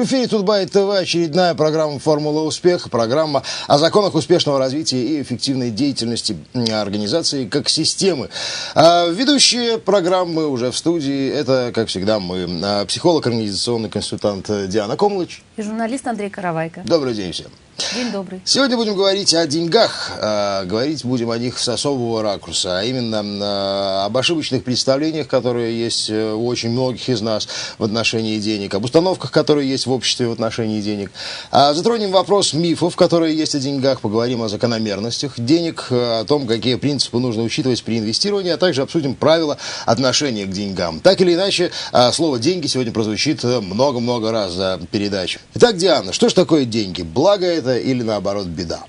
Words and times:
В 0.00 0.04
эфире 0.04 0.28
Тутбайт 0.28 0.70
ТВ 0.70 0.90
очередная 0.98 1.52
программа 1.52 1.98
«Формула 1.98 2.40
успеха», 2.40 2.88
программа 2.88 3.42
о 3.66 3.76
законах 3.76 4.14
успешного 4.14 4.58
развития 4.58 5.02
и 5.02 5.20
эффективной 5.20 5.70
деятельности 5.70 6.38
организации 6.72 7.44
как 7.44 7.68
системы. 7.68 8.30
А 8.74 9.08
ведущие 9.08 9.76
программы 9.76 10.48
уже 10.48 10.70
в 10.70 10.76
студии, 10.78 11.28
это, 11.28 11.70
как 11.74 11.88
всегда, 11.88 12.18
мы, 12.18 12.48
а, 12.62 12.86
психолог, 12.86 13.26
организационный 13.26 13.90
консультант 13.90 14.50
Диана 14.70 14.96
Комлыч. 14.96 15.42
И 15.58 15.62
журналист 15.62 16.06
Андрей 16.06 16.30
Каравайко. 16.30 16.80
Добрый 16.86 17.12
день 17.12 17.32
всем. 17.32 17.50
День 17.94 18.12
добрый. 18.12 18.40
Сегодня 18.44 18.76
будем 18.76 18.94
говорить 18.94 19.34
о 19.34 19.46
деньгах. 19.46 20.12
А, 20.20 20.64
говорить 20.64 21.04
будем 21.04 21.30
о 21.30 21.38
них 21.38 21.58
с 21.58 21.68
особого 21.68 22.22
ракурса, 22.22 22.78
а 22.78 22.84
именно 22.84 24.04
об 24.04 24.16
ошибочных 24.16 24.64
представлениях, 24.64 25.28
которые 25.28 25.78
есть 25.78 26.10
э, 26.10 26.32
у 26.32 26.46
очень 26.46 26.70
многих 26.70 27.08
из 27.08 27.20
нас 27.20 27.48
в 27.78 27.84
отношении 27.84 28.38
денег, 28.38 28.74
об 28.74 28.84
установках, 28.84 29.30
которые 29.30 29.68
есть 29.68 29.86
в 29.90 29.92
обществе 29.92 30.26
в 30.26 30.32
отношении 30.32 30.80
денег. 30.80 31.10
А, 31.50 31.74
затронем 31.74 32.10
вопрос 32.10 32.54
мифов, 32.54 32.96
которые 32.96 33.36
есть 33.36 33.54
о 33.54 33.58
деньгах, 33.58 34.00
поговорим 34.00 34.42
о 34.42 34.48
закономерностях 34.48 35.38
денег, 35.38 35.88
о 35.90 36.24
том, 36.24 36.46
какие 36.46 36.76
принципы 36.76 37.18
нужно 37.18 37.42
учитывать 37.42 37.82
при 37.82 37.98
инвестировании, 37.98 38.52
а 38.52 38.56
также 38.56 38.82
обсудим 38.82 39.14
правила 39.14 39.58
отношения 39.84 40.46
к 40.46 40.50
деньгам. 40.50 41.00
Так 41.00 41.20
или 41.20 41.34
иначе, 41.34 41.70
слово 42.12 42.38
«деньги» 42.38 42.66
сегодня 42.66 42.92
прозвучит 42.92 43.42
много-много 43.44 44.30
раз 44.30 44.52
за 44.52 44.80
передачу. 44.90 45.40
Итак, 45.54 45.76
Диана, 45.76 46.12
что 46.12 46.28
же 46.28 46.34
такое 46.34 46.64
деньги? 46.64 47.02
Благо 47.02 47.46
это 47.46 47.76
или 47.76 48.02
наоборот 48.02 48.46
беда? 48.46 48.84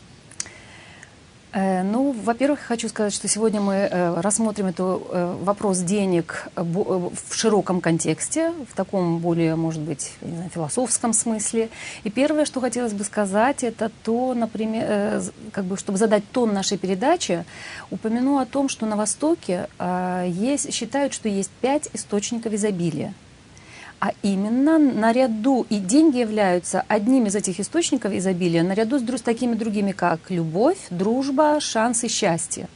Э, 1.53 1.83
ну, 1.83 2.11
во-первых, 2.11 2.61
хочу 2.61 2.87
сказать, 2.87 3.13
что 3.13 3.27
сегодня 3.27 3.59
мы 3.59 3.73
э, 3.73 4.21
рассмотрим 4.21 4.67
этот 4.67 5.01
э, 5.09 5.35
вопрос 5.41 5.79
денег 5.79 6.47
в 6.55 7.11
широком 7.31 7.81
контексте, 7.81 8.53
в 8.69 8.75
таком 8.75 9.19
более, 9.19 9.55
может 9.55 9.81
быть, 9.81 10.13
не 10.21 10.35
знаю, 10.35 10.49
философском 10.49 11.11
смысле. 11.11 11.69
И 12.03 12.09
первое, 12.09 12.45
что 12.45 12.61
хотелось 12.61 12.93
бы 12.93 13.03
сказать, 13.03 13.63
это 13.63 13.91
то, 14.03 14.33
например, 14.33 15.21
как 15.51 15.65
бы, 15.65 15.75
чтобы 15.75 15.97
задать 15.97 16.23
тон 16.31 16.53
нашей 16.53 16.77
передачи, 16.77 17.43
упомяну 17.89 18.37
о 18.37 18.45
том, 18.45 18.69
что 18.69 18.85
на 18.85 18.95
Востоке 18.95 19.67
есть, 20.27 20.73
считают, 20.73 21.13
что 21.13 21.27
есть 21.27 21.51
пять 21.61 21.89
источников 21.93 22.53
изобилия 22.53 23.13
а 24.01 24.13
именно 24.23 24.79
наряду, 24.79 25.67
и 25.69 25.77
деньги 25.77 26.17
являются 26.17 26.83
одним 26.87 27.27
из 27.27 27.35
этих 27.35 27.59
источников 27.59 28.11
изобилия, 28.13 28.63
наряду 28.63 28.97
с, 28.97 29.03
с 29.03 29.21
такими 29.21 29.53
другими, 29.53 29.91
как 29.91 30.19
любовь, 30.29 30.79
дружба, 30.89 31.59
шанс 31.59 32.03
и 32.03 32.07
счастье. 32.07 32.67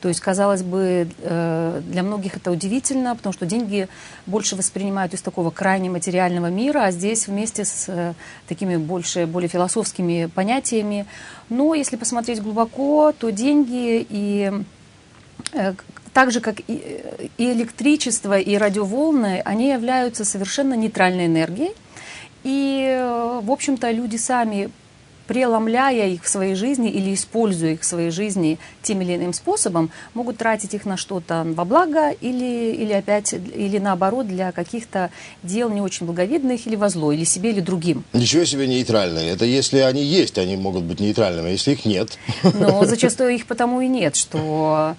То 0.00 0.08
есть, 0.08 0.20
казалось 0.20 0.62
бы, 0.62 1.08
э, 1.18 1.80
для 1.88 2.02
многих 2.04 2.36
это 2.36 2.52
удивительно, 2.52 3.16
потому 3.16 3.32
что 3.32 3.44
деньги 3.44 3.88
больше 4.26 4.54
воспринимают 4.54 5.14
из 5.14 5.20
такого 5.20 5.50
крайне 5.50 5.90
материального 5.90 6.46
мира, 6.46 6.84
а 6.84 6.92
здесь 6.92 7.26
вместе 7.26 7.64
с 7.64 7.86
э, 7.88 8.14
такими 8.46 8.76
больше, 8.76 9.26
более 9.26 9.48
философскими 9.48 10.26
понятиями. 10.26 11.06
Но 11.48 11.74
если 11.74 11.96
посмотреть 11.96 12.40
глубоко, 12.40 13.12
то 13.12 13.30
деньги 13.30 14.06
и 14.08 14.52
э, 15.54 15.74
так 16.12 16.30
же, 16.30 16.40
как 16.40 16.60
и, 16.66 17.02
электричество, 17.38 18.38
и 18.38 18.56
радиоволны, 18.56 19.40
они 19.44 19.70
являются 19.70 20.24
совершенно 20.24 20.74
нейтральной 20.74 21.26
энергией. 21.26 21.72
И, 22.44 23.40
в 23.42 23.50
общем-то, 23.50 23.90
люди 23.90 24.16
сами 24.16 24.70
преломляя 25.26 26.08
их 26.08 26.24
в 26.24 26.28
своей 26.28 26.54
жизни 26.54 26.90
или 26.90 27.14
используя 27.14 27.72
их 27.72 27.80
в 27.80 27.84
своей 27.84 28.10
жизни 28.10 28.58
тем 28.82 29.00
или 29.00 29.16
иным 29.16 29.32
способом, 29.32 29.90
могут 30.14 30.36
тратить 30.38 30.74
их 30.74 30.84
на 30.84 30.96
что-то 30.96 31.46
во 31.46 31.64
благо 31.64 32.10
или, 32.10 32.74
или 32.74 32.92
опять, 32.92 33.32
или 33.32 33.78
наоборот 33.78 34.26
для 34.26 34.52
каких-то 34.52 35.10
дел 35.42 35.70
не 35.70 35.80
очень 35.80 36.06
благовидных 36.06 36.66
или 36.66 36.76
во 36.76 36.88
зло, 36.88 37.12
или 37.12 37.24
себе, 37.24 37.50
или 37.50 37.60
другим. 37.60 38.04
Ничего 38.12 38.44
себе 38.44 38.66
нейтральные. 38.66 39.30
Это 39.30 39.44
если 39.44 39.78
они 39.78 40.02
есть, 40.02 40.38
они 40.38 40.56
могут 40.56 40.84
быть 40.84 41.00
нейтральными, 41.00 41.48
а 41.48 41.52
если 41.52 41.72
их 41.72 41.84
нет. 41.84 42.18
Но 42.54 42.84
зачастую 42.84 43.30
их 43.30 43.46
потому 43.46 43.80
и 43.80 43.88
нет, 43.88 44.16
что 44.16 44.96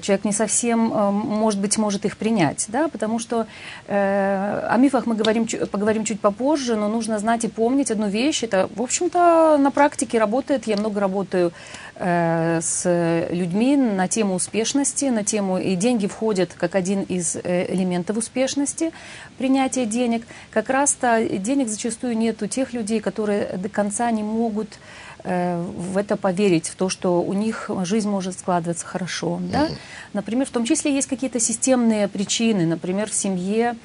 человек 0.00 0.24
не 0.24 0.32
совсем, 0.32 0.92
э, 0.92 1.10
может 1.10 1.60
быть, 1.60 1.78
может 1.78 2.04
их 2.04 2.16
принять, 2.16 2.66
да, 2.68 2.88
потому 2.88 3.18
что 3.18 3.46
э, 3.86 4.66
о 4.68 4.76
мифах 4.76 5.06
мы 5.06 5.14
говорим, 5.14 5.46
поговорим 5.70 6.04
чуть 6.04 6.20
попозже, 6.20 6.76
но 6.76 6.88
нужно 6.88 7.18
знать 7.18 7.44
и 7.44 7.48
помнить 7.48 7.90
одну 7.90 8.08
вещь, 8.08 8.42
это, 8.42 8.68
в 8.74 8.82
общем-то, 8.82 9.56
на 9.58 9.70
практике 9.70 10.18
работает, 10.18 10.66
я 10.66 10.76
много 10.76 11.00
работаю 11.00 11.52
э, 11.96 12.60
с 12.62 13.26
людьми 13.30 13.76
на 13.76 14.08
тему 14.08 14.34
успешности, 14.34 15.06
на 15.06 15.24
тему, 15.24 15.58
и 15.58 15.74
деньги 15.76 16.06
входят 16.06 16.52
как 16.56 16.74
один 16.74 17.02
из 17.02 17.36
э, 17.36 17.72
элементов 17.72 18.16
успешности, 18.16 18.92
принятия 19.38 19.86
денег, 19.86 20.24
как 20.50 20.70
раз-то 20.70 21.24
денег 21.38 21.68
зачастую 21.68 22.16
нет 22.16 22.42
у 22.42 22.46
тех 22.46 22.72
людей, 22.72 23.00
которые 23.00 23.56
до 23.56 23.68
конца 23.68 24.10
не 24.10 24.22
могут 24.22 24.68
Э, 24.68 25.01
в 25.24 25.96
это 25.96 26.16
поверить, 26.16 26.68
в 26.68 26.74
то, 26.74 26.88
что 26.88 27.22
у 27.22 27.32
них 27.32 27.70
жизнь 27.84 28.08
может 28.08 28.38
складываться 28.38 28.84
хорошо. 28.86 29.40
Да? 29.40 29.68
Например, 30.12 30.46
в 30.46 30.50
том 30.50 30.64
числе 30.64 30.94
есть 30.94 31.08
какие-то 31.08 31.38
системные 31.38 32.08
причины. 32.08 32.66
Например, 32.66 33.08
в 33.08 33.14
семье 33.14 33.76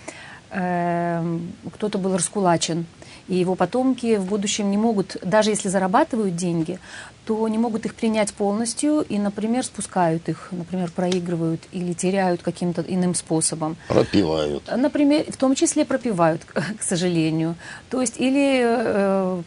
э, 0.50 1.40
кто-то 1.76 1.98
был 1.98 2.16
раскулачен, 2.16 2.86
и 3.28 3.36
его 3.36 3.56
потомки 3.56 4.16
в 4.16 4.26
будущем 4.26 4.72
не 4.72 4.78
могут, 4.78 5.18
даже 5.22 5.52
если 5.52 5.70
зарабатывают 5.70 6.36
деньги, 6.36 6.80
то 7.28 7.46
не 7.50 7.58
могут 7.58 7.86
их 7.86 7.94
принять 7.94 8.34
полностью 8.34 9.02
и, 9.02 9.20
например, 9.20 9.66
спускают 9.66 10.30
их, 10.30 10.48
например, 10.52 10.90
проигрывают 10.92 11.62
или 11.74 11.92
теряют 11.92 12.42
каким-то 12.42 12.82
иным 12.82 13.14
способом. 13.16 13.76
Пропивают. 13.90 14.64
Например, 14.74 15.26
в 15.30 15.36
том 15.36 15.54
числе 15.54 15.84
пропивают, 15.84 16.46
к 16.46 16.82
сожалению. 16.82 17.56
То 17.90 18.00
есть, 18.00 18.16
или, 18.18 18.62
э, 18.64 19.42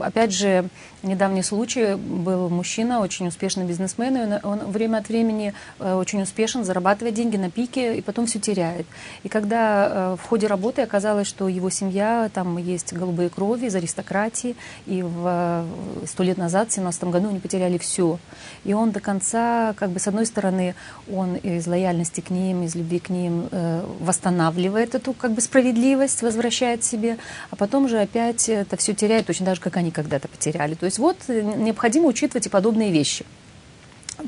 опять 0.00 0.32
же, 0.32 0.68
недавний 1.04 1.42
случай 1.42 1.94
был 1.94 2.48
мужчина, 2.48 3.00
очень 3.00 3.28
успешный 3.28 3.66
бизнесмен, 3.66 4.16
и 4.16 4.20
он, 4.20 4.40
он 4.42 4.72
время 4.72 4.98
от 4.98 5.08
времени 5.08 5.54
э, 5.78 5.94
очень 5.94 6.22
успешен, 6.22 6.64
зарабатывает 6.64 7.14
деньги 7.14 7.36
на 7.36 7.50
пике, 7.50 7.96
и 7.96 8.00
потом 8.00 8.26
все 8.26 8.40
теряет. 8.40 8.86
И 9.22 9.28
когда 9.28 9.88
э, 9.88 10.16
в 10.20 10.28
ходе 10.28 10.48
работы 10.48 10.82
оказалось, 10.82 11.28
что 11.28 11.46
его 11.46 11.70
семья, 11.70 12.28
там 12.34 12.58
есть 12.58 12.92
голубые 12.92 13.28
крови 13.28 13.66
из 13.66 13.76
аристократии, 13.76 14.56
и 14.86 15.04
в 15.04 15.66
сто 16.06 16.24
лет 16.24 16.36
назад, 16.36 16.70
в 16.70 16.72
17 16.72 17.04
году 17.12 17.28
они 17.28 17.38
потеряли 17.38 17.78
все. 17.78 18.18
И 18.64 18.72
он 18.72 18.90
до 18.90 19.00
конца, 19.00 19.74
как 19.76 19.90
бы 19.90 20.00
с 20.00 20.08
одной 20.08 20.26
стороны, 20.26 20.74
он 21.10 21.36
из 21.36 21.66
лояльности 21.66 22.20
к 22.20 22.30
ним, 22.30 22.64
из 22.64 22.74
любви 22.74 22.98
к 22.98 23.08
ним 23.08 23.48
э, 23.50 23.84
восстанавливает 24.00 24.94
эту 24.94 25.12
как 25.12 25.32
бы 25.32 25.40
справедливость, 25.40 26.22
возвращает 26.22 26.82
себе, 26.84 27.18
а 27.50 27.56
потом 27.56 27.88
же 27.88 28.00
опять 28.00 28.48
это 28.48 28.76
все 28.76 28.94
теряет, 28.94 29.26
точно 29.26 29.46
так 29.46 29.56
же, 29.56 29.60
как 29.60 29.76
они 29.76 29.90
когда-то 29.90 30.28
потеряли. 30.28 30.74
То 30.74 30.86
есть 30.86 30.98
вот 30.98 31.16
э, 31.28 31.40
необходимо 31.40 32.08
учитывать 32.08 32.46
и 32.46 32.50
подобные 32.50 32.90
вещи 32.90 33.24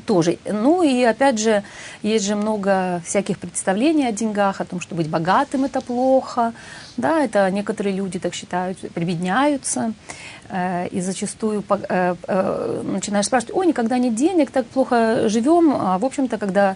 тоже. 0.05 0.37
Ну 0.45 0.83
и 0.83 1.03
опять 1.03 1.39
же, 1.39 1.63
есть 2.01 2.25
же 2.25 2.35
много 2.35 3.01
всяких 3.05 3.39
представлений 3.39 4.07
о 4.07 4.11
деньгах, 4.11 4.61
о 4.61 4.65
том, 4.65 4.79
что 4.79 4.95
быть 4.95 5.09
богатым 5.09 5.65
это 5.65 5.81
плохо. 5.81 6.53
Да, 6.97 7.23
это 7.23 7.49
некоторые 7.51 7.95
люди 7.95 8.19
так 8.19 8.33
считают, 8.33 8.77
прибедняются. 8.93 9.93
Э, 10.49 10.87
и 10.89 11.01
зачастую 11.01 11.63
э, 11.69 12.15
э, 12.27 12.81
начинаешь 12.83 13.25
спрашивать, 13.25 13.55
ой, 13.55 13.65
никогда 13.65 13.97
нет 13.97 14.13
денег, 14.13 14.51
так 14.51 14.65
плохо 14.67 15.27
живем, 15.27 15.75
а 15.75 15.97
в 15.97 16.05
общем-то, 16.05 16.37
когда 16.37 16.75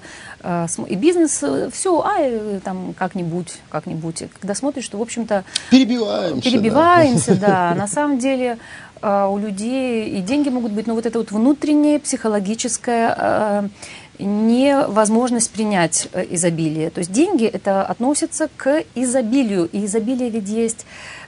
и 0.88 0.96
бизнес, 0.96 1.44
все, 1.74 2.02
а 2.02 2.60
там 2.64 2.94
как-нибудь, 2.98 3.58
как-нибудь, 3.70 4.24
когда 4.40 4.56
смотришь, 4.56 4.86
что, 4.86 4.98
в 4.98 5.02
общем-то... 5.02 5.44
Перебиваемся. 5.70 6.42
Перебиваемся, 6.42 7.36
да. 7.36 7.48
да. 7.48 7.76
На 7.76 7.88
самом 7.88 8.20
деле 8.20 8.58
у 9.02 9.38
людей 9.38 10.10
и 10.10 10.22
деньги 10.22 10.50
могут 10.50 10.72
быть, 10.72 10.88
но 10.88 10.96
вот 10.96 11.06
это 11.06 11.20
вот 11.20 11.32
внутреннее 11.32 12.00
психологическое 12.00 13.70
невозможность 14.18 15.52
принять 15.52 16.10
изобилие. 16.30 16.90
То 16.90 17.00
есть 17.00 17.12
деньги 17.12 17.46
это 17.46 17.84
относится 17.84 18.50
к 18.56 18.84
изобилию, 18.96 19.70
и 19.72 19.86
изобилие 19.86 20.30
ведь 20.30 20.50
есть 20.50 20.86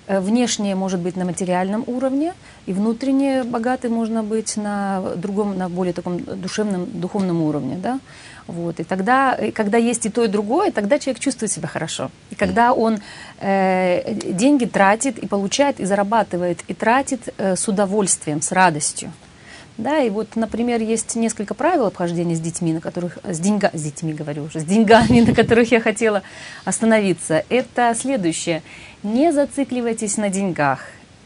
Э, 0.07 0.19
внешнее 0.19 0.75
может 0.75 0.99
быть 0.99 1.15
на 1.15 1.25
материальном 1.25 1.83
уровне, 1.85 2.33
и 2.65 2.73
внутреннее 2.73 3.43
богатый 3.43 3.89
можно 3.89 4.23
быть 4.23 4.57
на 4.57 5.01
другом, 5.15 5.57
на 5.57 5.69
более 5.69 5.93
таком 5.93 6.19
душевном, 6.19 6.87
духовном 6.99 7.41
уровне, 7.43 7.77
да. 7.81 7.99
Вот. 8.47 8.79
И 8.79 8.83
тогда, 8.83 9.37
когда 9.53 9.77
есть 9.77 10.05
и 10.07 10.09
то, 10.09 10.23
и 10.23 10.27
другое, 10.27 10.71
тогда 10.71 10.97
человек 10.97 11.21
чувствует 11.21 11.51
себя 11.51 11.67
хорошо. 11.67 12.09
И 12.31 12.35
когда 12.35 12.73
он 12.73 12.99
э, 13.39 14.13
деньги 14.33 14.65
тратит 14.65 15.19
и 15.19 15.27
получает, 15.27 15.79
и 15.79 15.85
зарабатывает, 15.85 16.59
и 16.67 16.73
тратит 16.73 17.33
э, 17.37 17.55
с 17.55 17.67
удовольствием, 17.67 18.41
с 18.41 18.51
радостью. 18.51 19.11
Да, 19.77 19.99
и 19.99 20.09
вот, 20.09 20.35
например, 20.35 20.81
есть 20.81 21.15
несколько 21.15 21.53
правил 21.53 21.85
обхождения 21.85 22.35
с 22.35 22.39
детьми, 22.39 22.73
на 22.73 22.81
которых, 22.81 23.17
с, 23.23 23.39
деньга, 23.39 23.71
с 23.73 23.81
детьми 23.81 24.13
говорю 24.13 24.43
уже, 24.43 24.59
с 24.59 24.63
деньгами, 24.63 25.21
на 25.27 25.33
которых 25.33 25.71
я 25.71 25.79
хотела 25.79 26.21
остановиться. 26.65 27.45
Это 27.49 27.95
следующее. 27.97 28.61
Не 29.03 29.31
зацикливайтесь 29.31 30.17
на 30.17 30.29
деньгах 30.29 30.79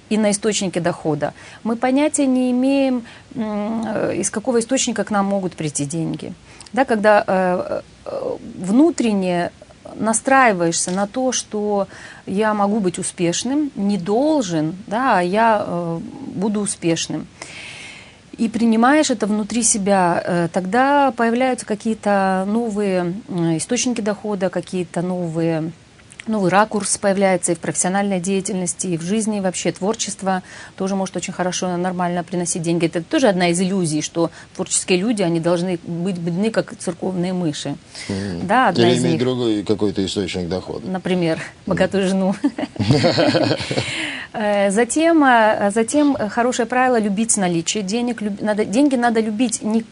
и 0.09 0.17
на 0.17 0.31
источнике 0.31 0.79
дохода. 0.79 1.33
Мы 1.63 1.75
понятия 1.75 2.25
не 2.25 2.51
имеем, 2.51 3.05
из 3.35 4.29
какого 4.29 4.59
источника 4.59 5.03
к 5.03 5.11
нам 5.11 5.25
могут 5.25 5.55
прийти 5.55 5.85
деньги. 5.85 6.33
Да, 6.73 6.85
когда 6.85 7.23
э, 7.25 7.81
э 8.05 8.37
внутренне 8.57 9.51
настраиваешься 9.95 10.91
на 10.91 11.07
то, 11.07 11.31
что 11.31 11.87
я 12.25 12.53
могу 12.53 12.79
быть 12.79 12.99
успешным, 12.99 13.71
не 13.75 13.97
должен, 13.97 14.75
да, 14.87 15.19
а 15.19 15.21
я 15.21 15.63
э, 15.65 15.99
буду 16.27 16.61
успешным. 16.61 17.27
И 18.37 18.49
принимаешь 18.49 19.11
это 19.11 19.27
внутри 19.27 19.63
себя, 19.63 20.21
э, 20.25 20.47
тогда 20.51 21.11
появляются 21.11 21.65
какие-то 21.65 22.45
новые 22.47 23.13
источники 23.57 24.01
дохода, 24.01 24.49
какие-то 24.49 25.01
новые 25.01 25.71
новый 26.27 26.49
ракурс 26.49 26.97
появляется 26.97 27.51
и 27.51 27.55
в 27.55 27.59
профессиональной 27.59 28.19
деятельности, 28.19 28.87
и 28.87 28.97
в 28.97 29.01
жизни, 29.01 29.37
и 29.37 29.41
вообще 29.41 29.71
творчество 29.71 30.43
тоже 30.75 30.95
может 30.95 31.15
очень 31.15 31.33
хорошо, 31.33 31.75
нормально 31.77 32.23
приносить 32.23 32.61
деньги. 32.61 32.85
Это 32.85 33.01
тоже 33.03 33.27
одна 33.27 33.49
из 33.49 33.59
иллюзий, 33.59 34.01
что 34.01 34.31
творческие 34.55 34.99
люди, 34.99 35.21
они 35.21 35.39
должны 35.39 35.79
быть 35.83 36.17
бедны, 36.17 36.51
как 36.51 36.75
церковные 36.77 37.33
мыши. 37.33 37.75
Mm. 38.07 38.45
Да, 38.45 38.69
одна 38.69 38.87
Или 38.87 38.95
из 38.95 39.01
иметь 39.03 39.11
них. 39.13 39.21
другой 39.21 39.63
какой-то 39.63 40.05
источник 40.05 40.47
дохода. 40.47 40.89
Например, 40.89 41.39
богатую 41.65 42.05
mm. 42.05 42.07
жену. 42.07 42.35
Э, 44.37 44.69
затем, 44.69 45.23
э, 45.23 45.71
затем 45.73 46.17
хорошее 46.29 46.65
правило– 46.65 46.99
любить 46.99 47.37
наличие 47.37 47.83
денег. 47.83 48.21
Надо, 48.41 48.65
деньги 48.65 48.95
надо 48.95 49.21
любить. 49.21 49.61
Не, 49.61 49.85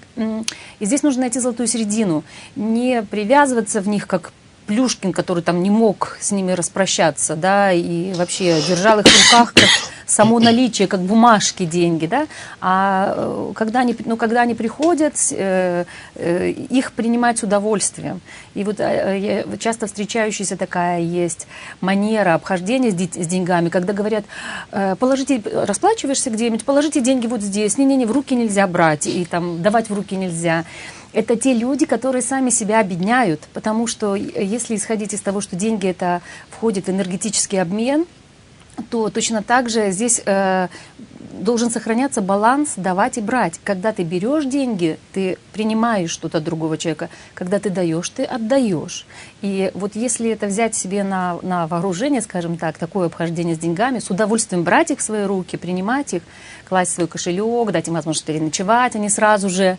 и 0.79 0.85
здесь 0.85 1.01
нужно 1.01 1.21
найти 1.21 1.39
золотую 1.39 1.67
середину. 1.67 2.25
Не 2.57 3.03
привязываться 3.03 3.79
в 3.79 3.87
них 3.87 4.05
как 4.05 4.33
Плюшкин, 4.65 5.13
который 5.13 5.43
там 5.43 5.61
не 5.61 5.69
мог 5.69 6.17
с 6.19 6.31
ними 6.31 6.51
распрощаться, 6.51 7.35
да, 7.35 7.71
и 7.71 8.13
вообще 8.13 8.61
держал 8.61 8.99
их 8.99 9.05
в 9.07 9.31
руках 9.33 9.53
как 9.53 9.69
само 10.05 10.39
наличие, 10.39 10.87
как 10.87 11.01
бумажки, 11.01 11.65
деньги, 11.65 12.05
да, 12.05 12.27
а 12.61 13.13
э, 13.15 13.51
когда 13.55 13.81
они, 13.81 13.95
ну, 14.05 14.17
когда 14.17 14.41
они 14.41 14.53
приходят, 14.53 15.13
э, 15.31 15.85
э, 16.15 16.49
их 16.49 16.91
принимать 16.93 17.39
с 17.39 17.43
удовольствием. 17.43 18.21
И 18.53 18.63
вот 18.63 18.79
э, 18.79 19.45
часто 19.59 19.87
встречающаяся 19.87 20.57
такая 20.57 21.01
есть 21.01 21.47
манера 21.81 22.35
обхождения 22.35 22.91
с, 22.91 22.95
с 22.95 23.27
деньгами, 23.27 23.69
когда 23.69 23.93
говорят, 23.93 24.25
э, 24.71 24.95
положите, 24.99 25.41
расплачиваешься 25.43 26.29
где-нибудь, 26.29 26.65
положите 26.65 27.01
деньги 27.01 27.27
вот 27.27 27.41
здесь, 27.41 27.77
не-не-не, 27.77 28.05
в 28.05 28.11
руки 28.11 28.35
нельзя 28.35 28.67
брать, 28.67 29.07
и 29.07 29.25
там 29.25 29.61
давать 29.61 29.89
в 29.89 29.93
руки 29.93 30.15
нельзя 30.15 30.65
это 31.13 31.35
те 31.35 31.53
люди, 31.53 31.85
которые 31.85 32.21
сами 32.21 32.49
себя 32.49 32.79
объединяют, 32.79 33.41
потому 33.53 33.87
что 33.87 34.15
если 34.15 34.75
исходить 34.75 35.13
из 35.13 35.21
того, 35.21 35.41
что 35.41 35.55
деньги 35.55 35.87
это 35.87 36.21
входит 36.49 36.87
в 36.87 36.89
энергетический 36.89 37.61
обмен, 37.61 38.05
то 38.89 39.09
точно 39.09 39.43
так 39.43 39.69
же 39.69 39.91
здесь 39.91 40.21
э, 40.25 40.67
должен 41.33 41.69
сохраняться 41.69 42.21
баланс 42.21 42.73
давать 42.77 43.17
и 43.17 43.21
брать. 43.21 43.59
Когда 43.63 43.91
ты 43.91 44.03
берешь 44.03 44.45
деньги, 44.45 44.97
ты 45.11 45.37
принимаешь 45.51 46.11
что-то 46.11 46.37
от 46.37 46.43
другого 46.43 46.77
человека. 46.77 47.09
Когда 47.33 47.59
ты 47.59 47.69
даешь, 47.69 48.07
ты 48.09 48.23
отдаешь. 48.23 49.05
И 49.41 49.71
вот 49.73 49.95
если 49.95 50.29
это 50.29 50.47
взять 50.47 50.75
себе 50.75 51.03
на, 51.03 51.37
на 51.41 51.67
вооружение, 51.67 52.21
скажем 52.21 52.57
так, 52.57 52.77
такое 52.77 53.07
обхождение 53.07 53.55
с 53.55 53.59
деньгами, 53.59 53.99
с 53.99 54.09
удовольствием 54.09 54.63
брать 54.63 54.91
их 54.91 54.99
в 54.99 55.01
свои 55.01 55.23
руки, 55.23 55.57
принимать 55.57 56.13
их, 56.13 56.21
класть 56.67 56.91
в 56.91 56.95
свой 56.95 57.07
кошелек, 57.07 57.71
дать 57.71 57.87
им 57.87 57.95
возможность 57.95 58.25
переночевать, 58.25 58.95
не 58.95 59.09
сразу 59.09 59.49
же 59.49 59.77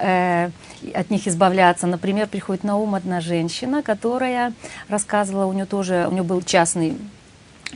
э, 0.00 0.50
от 0.94 1.10
них 1.10 1.26
избавляться. 1.28 1.86
Например, 1.86 2.26
приходит 2.26 2.64
на 2.64 2.76
ум 2.76 2.94
одна 2.94 3.20
женщина, 3.20 3.82
которая 3.82 4.52
рассказывала, 4.88 5.46
у 5.46 5.52
нее 5.52 5.66
тоже, 5.66 6.06
у 6.08 6.12
нее 6.12 6.22
был 6.22 6.42
частный 6.42 6.96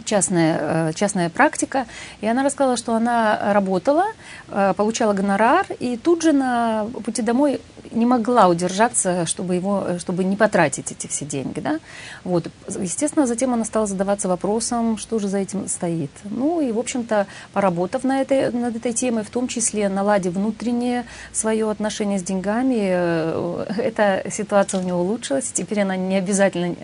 частная, 0.05 0.59
э, 0.61 0.93
частная 0.95 1.31
практика, 1.31 1.87
и 2.21 2.27
она 2.27 2.43
рассказала, 2.43 2.77
что 2.77 2.95
она 2.95 3.53
работала, 3.53 4.07
э, 4.49 4.75
получала 4.77 5.13
гонорар, 5.13 5.67
и 5.79 5.97
тут 5.97 6.23
же 6.23 6.33
на 6.33 6.87
пути 7.05 7.23
домой 7.23 7.61
не 7.91 8.07
могла 8.07 8.49
удержаться, 8.49 9.27
чтобы, 9.27 9.57
его, 9.57 9.99
чтобы 9.99 10.25
не 10.25 10.37
потратить 10.37 10.93
эти 10.93 11.07
все 11.07 11.25
деньги. 11.25 11.61
Да? 11.61 11.81
Вот. 12.25 12.49
Естественно, 12.69 13.27
затем 13.27 13.53
она 13.53 13.65
стала 13.65 13.87
задаваться 13.87 14.29
вопросом, 14.29 14.97
что 14.97 15.19
же 15.19 15.29
за 15.29 15.39
этим 15.39 15.67
стоит. 15.69 16.11
Ну 16.25 16.61
и, 16.61 16.73
в 16.73 16.79
общем-то, 16.79 17.27
поработав 17.53 18.05
на 18.05 18.21
этой, 18.21 18.53
над 18.53 18.77
этой 18.77 18.93
темой, 18.93 19.25
в 19.25 19.31
том 19.31 19.49
числе 19.49 19.89
наладив 19.89 20.35
внутреннее 20.35 21.05
свое 21.33 21.69
отношение 21.71 22.19
с 22.19 22.23
деньгами, 22.23 22.79
э, 22.79 23.67
эта 23.79 24.23
ситуация 24.31 24.81
у 24.81 24.85
нее 24.85 24.95
улучшилась. 24.95 25.51
Теперь 25.53 25.81
она 25.81 25.97
не 25.97 26.17
обязательно 26.17 26.75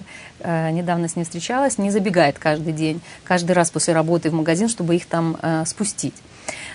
недавно 0.44 1.09
с 1.09 1.17
ней 1.17 1.25
встречалась, 1.25 1.79
не 1.79 1.91
забегает 1.91 2.38
каждый 2.38 2.73
день, 2.75 2.96
каждый 3.25 3.53
раз 3.53 3.71
после 3.71 3.95
работы 3.95 4.31
в 4.31 4.35
магазин, 4.35 4.69
чтобы 4.69 4.97
их 4.97 5.07
там 5.07 5.37
спустить. 5.65 6.15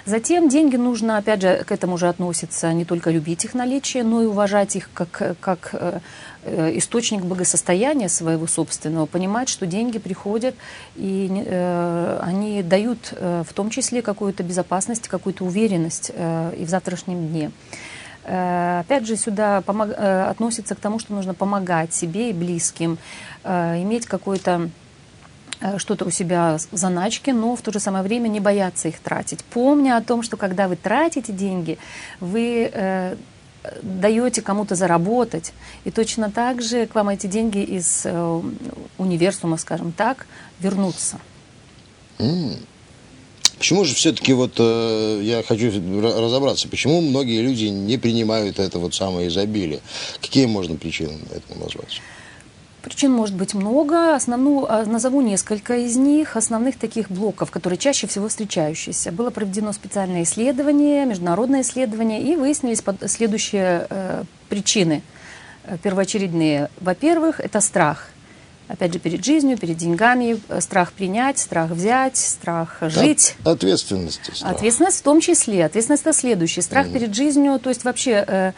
Затем 0.06 0.50
деньги 0.50 0.78
нужно, 0.78 1.18
опять 1.18 1.42
же, 1.42 1.64
к 1.66 1.72
этому 1.72 1.98
же 1.98 2.10
относится 2.10 2.74
не 2.74 2.86
только 2.86 3.12
любить 3.12 3.46
их 3.46 3.54
наличие, 3.54 4.04
но 4.04 4.22
и 4.24 4.26
уважать 4.26 4.76
их 4.76 4.90
как, 4.94 5.38
как 5.40 5.70
э, 5.74 6.00
э, 6.44 6.78
источник 6.78 7.22
благосостояния 7.22 8.10
своего 8.10 8.48
собственного, 8.48 9.06
понимать, 9.06 9.48
что 9.48 9.68
деньги 9.68 10.00
приходят 10.00 10.56
и 10.96 11.30
э, 11.46 12.20
они 12.24 12.64
дают 12.64 13.14
э, 13.14 13.44
в 13.48 13.54
том 13.54 13.70
числе 13.70 14.02
какую-то 14.02 14.44
безопасность, 14.44 15.08
какую-то 15.08 15.46
уверенность 15.46 16.12
э, 16.14 16.56
и 16.58 16.66
в 16.66 16.70
завтрашнем 16.70 17.28
дне. 17.28 17.52
Э, 18.24 18.80
опять 18.80 19.06
же, 19.06 19.16
сюда 19.18 19.62
помог, 19.62 19.90
э, 19.90 20.24
относится 20.24 20.74
к 20.74 20.80
тому, 20.80 20.98
что 20.98 21.14
нужно 21.14 21.36
помогать 21.36 21.94
себе 21.94 22.32
и 22.32 22.34
близким, 22.34 22.98
э, 23.44 23.82
иметь 23.84 24.08
какой-то 24.08 24.62
Э, 24.62 24.81
что-то 25.78 26.06
у 26.06 26.12
себя 26.12 26.58
в 26.72 26.78
заначке, 26.78 27.34
но 27.34 27.56
в 27.56 27.62
то 27.62 27.72
же 27.72 27.80
самое 27.80 28.04
время 28.04 28.28
не 28.28 28.40
бояться 28.40 28.88
их 28.88 29.00
тратить. 29.00 29.44
Помня 29.44 29.98
о 29.98 30.02
том, 30.02 30.24
что 30.24 30.38
когда 30.38 30.68
вы 30.68 30.75
тратите 30.75 31.31
деньги, 31.34 31.78
вы 32.19 32.69
э, 32.72 33.16
даете 33.81 34.42
кому-то 34.42 34.75
заработать, 34.75 35.54
и 35.84 35.92
точно 35.92 36.31
так 36.31 36.62
же 36.62 36.88
к 36.88 36.96
вам 36.96 37.10
эти 37.10 37.28
деньги 37.28 37.60
из 37.60 38.02
э, 38.06 38.42
универсума, 38.98 39.58
скажем 39.58 39.92
так, 39.92 40.25
вернутся. 40.60 41.19
Почему 43.58 43.86
же 43.86 43.94
все-таки 43.94 44.34
вот 44.34 44.56
э, 44.58 45.22
я 45.24 45.44
хочу 45.44 45.72
разобраться, 46.02 46.68
почему 46.68 47.00
многие 47.02 47.42
люди 47.42 47.66
не 47.66 47.98
принимают 47.98 48.58
это 48.58 48.80
вот 48.80 48.96
самое 48.96 49.28
изобилие? 49.28 49.81
Какие 50.19 50.48
можно 50.48 50.75
причины 50.75 51.19
этому 51.31 51.63
назвать? 51.63 52.02
Причин 52.81 53.12
может 53.12 53.36
быть 53.36 53.54
много. 53.54 54.16
Основную, 54.16 54.72
а, 54.72 54.86
назову 54.86 55.22
несколько 55.22 55.78
из 55.78 55.95
них, 55.98 56.36
основных 56.36 56.78
таких 56.78 57.10
блоков, 57.10 57.51
которые 57.51 57.78
чаще 57.78 58.07
всего 58.07 58.28
встречающиеся. 58.28 59.12
Было 59.12 59.30
проведено 59.30 59.72
специальное 59.72 60.24
исследование, 60.24 61.06
международное 61.06 61.62
исследование, 61.62 62.22
и 62.22 62.36
выяснились 62.36 62.81
следующие 63.06 63.88
э, 63.89 64.24
причины 64.50 65.04
э, 65.63 65.78
первоочередные. 65.78 66.69
Во-первых, 66.80 67.39
это 67.39 67.62
страх– 67.62 68.10
опять 68.72 68.94
же, 68.94 69.00
перед 69.00 69.24
жизнью, 69.24 69.58
перед 69.58 69.77
деньгами, 69.77 70.39
э, 70.50 70.62
страх 70.62 70.94
принять, 70.94 71.38
страх 71.39 71.72
взять, 71.72 72.17
страх 72.17 72.77
жить. 72.82 73.36
От, 73.41 73.56
ответственность. 73.56 74.22
Страх. 74.34 74.51
Ответственность 74.53 75.00
в 75.00 75.03
том 75.03 75.20
числе. 75.20 75.65
Ответственность 75.65 76.03
это 76.03 76.13
следующий. 76.13 76.62
Страх 76.62 76.88
mm. 76.88 76.94
перед 76.94 77.15
жизнью, 77.15 77.60
то 77.60 77.70
есть 77.70 77.84
вообще 77.84 78.24
э, 78.25 78.51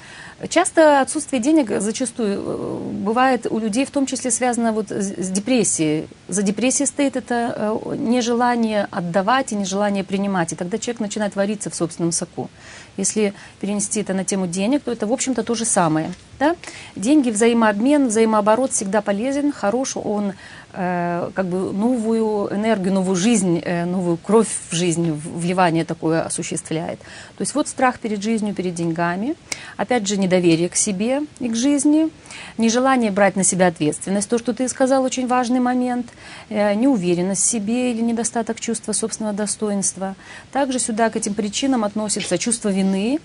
часто 0.50 1.02
отсутствие 1.02 1.42
денег 1.42 1.82
зачастую 1.82 2.42
э, 2.46 2.80
бывает 3.04 3.48
у 3.50 3.60
людей 3.60 3.86
в 3.86 3.92
том 3.92 4.06
числе 4.06 4.32
связано 4.32 4.72
вот 4.72 4.92
с 4.92 5.30
депрессией. 5.30 6.08
За 6.28 6.42
депрессией 6.42 6.88
стоит 6.88 7.16
это 7.16 7.80
нежелание 7.98 8.88
отдавать 8.92 9.52
и 9.52 9.56
нежелание 9.56 10.04
принимать. 10.04 10.54
И 10.54 10.56
тогда 10.56 10.78
человек 10.78 11.00
начинает 11.00 11.36
вариться 11.36 11.70
в 11.70 11.76
собственном 11.76 12.12
соку. 12.12 12.50
Если 12.98 13.34
перенести 13.60 14.02
это 14.02 14.14
на 14.14 14.24
тему 14.24 14.48
денег, 14.48 14.84
то 14.84 14.92
это, 14.92 15.08
в 15.08 15.14
общем-то, 15.14 15.44
то 15.44 15.56
же 15.56 15.66
самое. 15.66 16.14
Да? 16.40 16.56
Деньги, 16.96 17.30
взаимообмен, 17.30 18.08
взаимооборот 18.08 18.72
всегда 18.72 19.02
полезен, 19.02 19.52
хорош, 19.52 19.96
он 19.96 20.30
э, 20.30 20.34
как 20.74 21.46
бы 21.46 21.72
новую 21.72 22.54
энергию, 22.54 22.94
новую 22.94 23.16
жизнь, 23.16 23.62
э, 23.64 23.86
новую 23.86 24.18
кровь 24.18 24.48
в 24.70 24.74
жизнь, 24.74 25.12
вливание 25.12 25.86
такое 25.86 26.24
осуществляет. 26.24 27.00
То 27.00 27.42
есть 27.42 27.54
вот 27.54 27.68
страх 27.68 28.00
перед 28.00 28.24
жизнью, 28.24 28.56
перед 28.56 28.74
деньгами, 28.74 29.36
опять 29.78 30.08
же 30.08 30.18
недоверие 30.18 30.70
к 30.70 30.76
себе 30.76 31.22
и 31.40 31.50
к 31.50 31.56
жизни, 31.56 32.10
нежелание 32.58 33.12
брать 33.12 33.36
на 33.36 33.44
себя 33.44 33.68
ответственность, 33.68 34.30
то, 34.30 34.40
что 34.40 34.54
ты 34.54 34.68
сказал, 34.68 35.04
очень 35.04 35.28
важный 35.28 35.60
момент, 35.60 36.08
э, 36.50 36.74
неуверенность 36.74 37.44
в 37.44 37.46
себе 37.46 37.92
или 37.92 38.02
недостаток 38.02 38.60
чувства 38.60 38.94
собственного 38.94 39.36
достоинства. 39.36 40.16
Также 40.52 40.80
сюда 40.80 41.10
к 41.10 41.16
этим 41.16 41.34
причинам 41.34 41.84
относится 41.84 42.38
чувство 42.38 42.70
вины, 42.70 43.20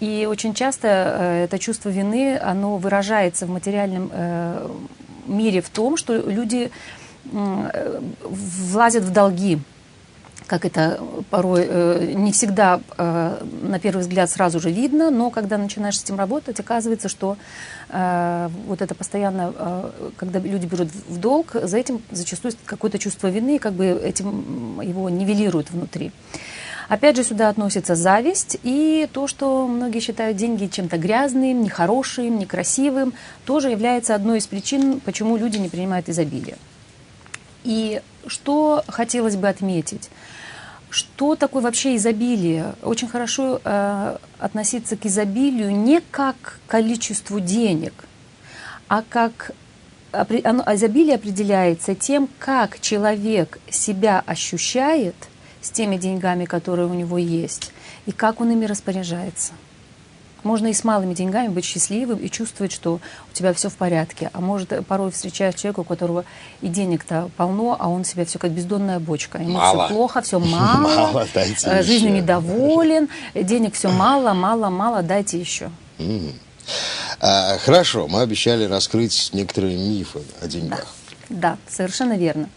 и 0.00 0.26
очень 0.28 0.54
часто 0.54 0.88
э, 0.88 1.44
это 1.44 1.58
чувство 1.58 1.90
вины, 1.90 2.38
оно 2.38 2.76
выражается 2.78 3.46
в 3.46 3.50
материальном 3.50 4.10
э, 4.12 4.68
мире 5.26 5.60
в 5.60 5.70
том, 5.70 5.96
что 5.96 6.16
люди 6.16 6.70
э, 7.32 8.00
влазят 8.22 9.04
в 9.04 9.12
долги, 9.12 9.58
как 10.46 10.64
это 10.64 11.00
порой 11.30 11.66
э, 11.66 12.12
не 12.14 12.32
всегда 12.32 12.80
э, 12.98 13.44
на 13.62 13.78
первый 13.78 14.00
взгляд 14.00 14.30
сразу 14.30 14.60
же 14.60 14.70
видно, 14.70 15.10
но 15.10 15.30
когда 15.30 15.56
начинаешь 15.58 15.98
с 15.98 16.04
этим 16.04 16.16
работать, 16.16 16.60
оказывается, 16.60 17.08
что 17.08 17.36
вот 18.66 18.82
это 18.82 18.94
постоянно, 18.94 19.92
когда 20.16 20.40
люди 20.40 20.66
берут 20.66 20.88
в 21.08 21.18
долг, 21.18 21.52
за 21.52 21.76
этим 21.76 22.02
зачастую 22.10 22.54
какое-то 22.64 22.98
чувство 22.98 23.28
вины, 23.28 23.60
как 23.60 23.74
бы 23.74 23.84
этим 23.84 24.80
его 24.80 25.08
нивелируют 25.10 25.70
внутри. 25.70 26.10
Опять 26.88 27.16
же, 27.16 27.24
сюда 27.24 27.48
относится 27.48 27.94
зависть 27.94 28.58
и 28.62 29.08
то, 29.12 29.26
что 29.26 29.66
многие 29.66 30.00
считают 30.00 30.36
деньги 30.36 30.66
чем-то 30.66 30.98
грязным, 30.98 31.62
нехорошим, 31.62 32.38
некрасивым, 32.38 33.14
тоже 33.46 33.70
является 33.70 34.14
одной 34.14 34.38
из 34.38 34.46
причин, 34.46 35.00
почему 35.00 35.36
люди 35.36 35.56
не 35.56 35.68
принимают 35.68 36.08
изобилие. 36.08 36.56
И 37.64 38.02
что 38.26 38.84
хотелось 38.88 39.36
бы 39.36 39.48
отметить? 39.48 40.10
Что 40.90 41.34
такое 41.34 41.62
вообще 41.62 41.96
изобилие? 41.96 42.74
Очень 42.82 43.08
хорошо 43.08 43.60
э, 43.64 44.16
относиться 44.38 44.96
к 44.96 45.06
изобилию 45.06 45.74
не 45.74 46.00
как 46.00 46.36
к 46.66 46.70
количеству 46.70 47.40
денег, 47.40 48.04
а 48.86 49.02
как 49.02 49.52
оно, 50.12 50.62
изобилие 50.74 51.16
определяется 51.16 51.94
тем, 51.94 52.28
как 52.38 52.78
человек 52.80 53.58
себя 53.68 54.22
ощущает 54.24 55.16
с 55.64 55.70
теми 55.70 55.96
деньгами, 55.96 56.44
которые 56.44 56.86
у 56.86 56.94
него 56.94 57.18
есть, 57.18 57.72
и 58.06 58.12
как 58.12 58.40
он 58.40 58.52
ими 58.52 58.66
распоряжается. 58.66 59.54
Можно 60.42 60.66
и 60.66 60.74
с 60.74 60.84
малыми 60.84 61.14
деньгами 61.14 61.48
быть 61.48 61.64
счастливым 61.64 62.18
и 62.18 62.28
чувствовать, 62.28 62.70
что 62.70 63.00
у 63.30 63.32
тебя 63.32 63.54
все 63.54 63.70
в 63.70 63.76
порядке. 63.76 64.30
А 64.34 64.42
может, 64.42 64.86
порой 64.86 65.10
встречаешь 65.10 65.54
человека, 65.54 65.80
у 65.80 65.84
которого 65.84 66.26
и 66.60 66.68
денег-то 66.68 67.30
полно, 67.38 67.78
а 67.80 67.88
он 67.88 68.04
себя 68.04 68.26
все 68.26 68.38
как 68.38 68.50
бездонная 68.50 69.00
бочка. 69.00 69.38
Ему 69.38 69.52
мало. 69.54 69.86
все 69.86 69.94
плохо, 69.94 70.20
все 70.20 70.38
мало, 70.38 71.12
мало 71.12 71.26
э, 71.34 71.82
жизнью 71.82 72.12
недоволен, 72.12 73.08
денег 73.34 73.74
все 73.74 73.88
мало, 73.88 74.34
мало, 74.34 74.68
мало, 74.68 75.02
дайте 75.02 75.40
еще. 75.40 75.70
А, 77.20 77.56
хорошо, 77.56 78.06
мы 78.06 78.20
обещали 78.20 78.64
раскрыть 78.64 79.30
некоторые 79.32 79.78
мифы 79.78 80.20
о 80.42 80.46
деньгах. 80.46 80.86
Да, 81.30 81.52
да 81.52 81.58
совершенно 81.68 82.18
верно. 82.18 82.50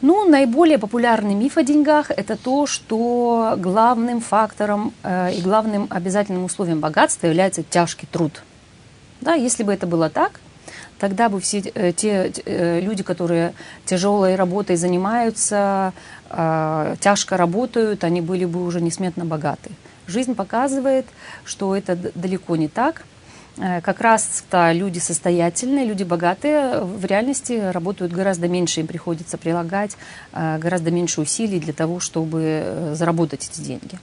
Ну, 0.00 0.28
наиболее 0.28 0.78
популярный 0.78 1.34
миф 1.34 1.56
о 1.58 1.64
деньгах– 1.64 2.10
это 2.16 2.36
то, 2.36 2.66
что 2.66 3.54
главным 3.58 4.20
фактором 4.20 4.92
э, 5.02 5.32
и 5.34 5.40
главным 5.40 5.88
обязательным 5.90 6.44
условием 6.44 6.78
богатства 6.78 7.26
является 7.26 7.64
тяжкий 7.64 8.06
труд. 8.06 8.44
Да, 9.20 9.34
если 9.34 9.64
бы 9.64 9.74
это 9.74 9.88
было 9.88 10.08
так, 10.08 10.38
тогда 11.00 11.28
бы 11.28 11.40
все 11.40 11.58
э, 11.58 11.92
те 11.92 12.30
э, 12.44 12.78
люди, 12.80 13.02
которые 13.02 13.54
тяжелой 13.86 14.36
работой 14.36 14.76
занимаются, 14.76 15.92
э, 16.30 16.94
тяжко 17.00 17.36
работают, 17.36 18.04
они 18.04 18.20
были 18.20 18.44
бы 18.44 18.64
уже 18.64 18.80
несметно 18.80 19.24
богаты. 19.24 19.70
Жизнь 20.06 20.36
показывает, 20.36 21.06
что 21.44 21.74
это 21.74 21.96
далеко 22.14 22.54
не 22.54 22.68
так– 22.68 23.04
как 23.58 24.00
раз-то 24.00 24.72
люди 24.72 24.98
состоятельные, 24.98 25.84
люди 25.84 26.04
богатые 26.04 26.80
в 26.80 27.04
реальности 27.04 27.70
работают 27.72 28.12
гораздо 28.12 28.48
меньше, 28.48 28.80
им 28.80 28.86
приходится 28.86 29.36
прилагать 29.36 29.96
э, 30.32 30.58
гораздо 30.58 30.90
меньше 30.90 31.20
усилий 31.20 31.58
для 31.58 31.72
того, 31.72 32.00
чтобы 32.00 32.40
э, 32.42 32.94
заработать 32.94 33.48
эти 33.50 33.60
деньги. 33.60 33.98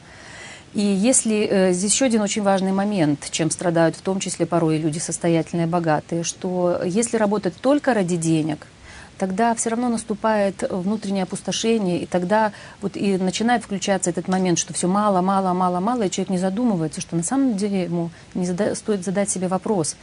И 0.73 0.81
если 0.81 1.71
здесь 1.71 1.93
еще 1.93 2.05
один 2.05 2.21
очень 2.21 2.41
важный 2.41 2.73
момент, 2.73 3.29
чем 3.31 3.49
страдают 3.49 3.95
в 3.95 4.01
том 4.01 4.19
числе 4.19 4.45
порой 4.45 4.77
люди 4.77 4.99
состоятельные, 4.99 5.67
богатые, 5.67 6.23
что 6.23 6.81
если 6.83 7.15
работать 7.15 7.55
только 7.55 7.93
ради 7.93 8.17
денег– 8.17 8.67
тогда 9.17 9.53
все 9.55 9.69
равно 9.69 9.89
наступает 9.89 10.63
внутреннее 10.69 11.23
опустошение, 11.23 11.99
и 11.99 12.05
тогда 12.05 12.51
вот 12.81 12.97
и 12.97 13.17
начинает 13.17 13.63
включаться 13.63 14.09
этот 14.09 14.27
момент, 14.27 14.59
что 14.59 14.73
все 14.73 14.87
мало, 14.87 15.21
мало, 15.21 15.53
мало, 15.53 15.79
мало, 15.79 16.03
и 16.03 16.11
человек 16.11 16.29
не 16.29 16.37
задумывается, 16.37 17.01
что 17.01 17.15
на 17.15 17.23
самом 17.23 17.55
деле 17.57 17.83
ему 17.83 18.09
не 18.33 18.45
зада 18.45 18.75
стоит 18.75 19.03
задать 19.03 19.29
себе 19.29 19.47
вопрос, 19.47 19.95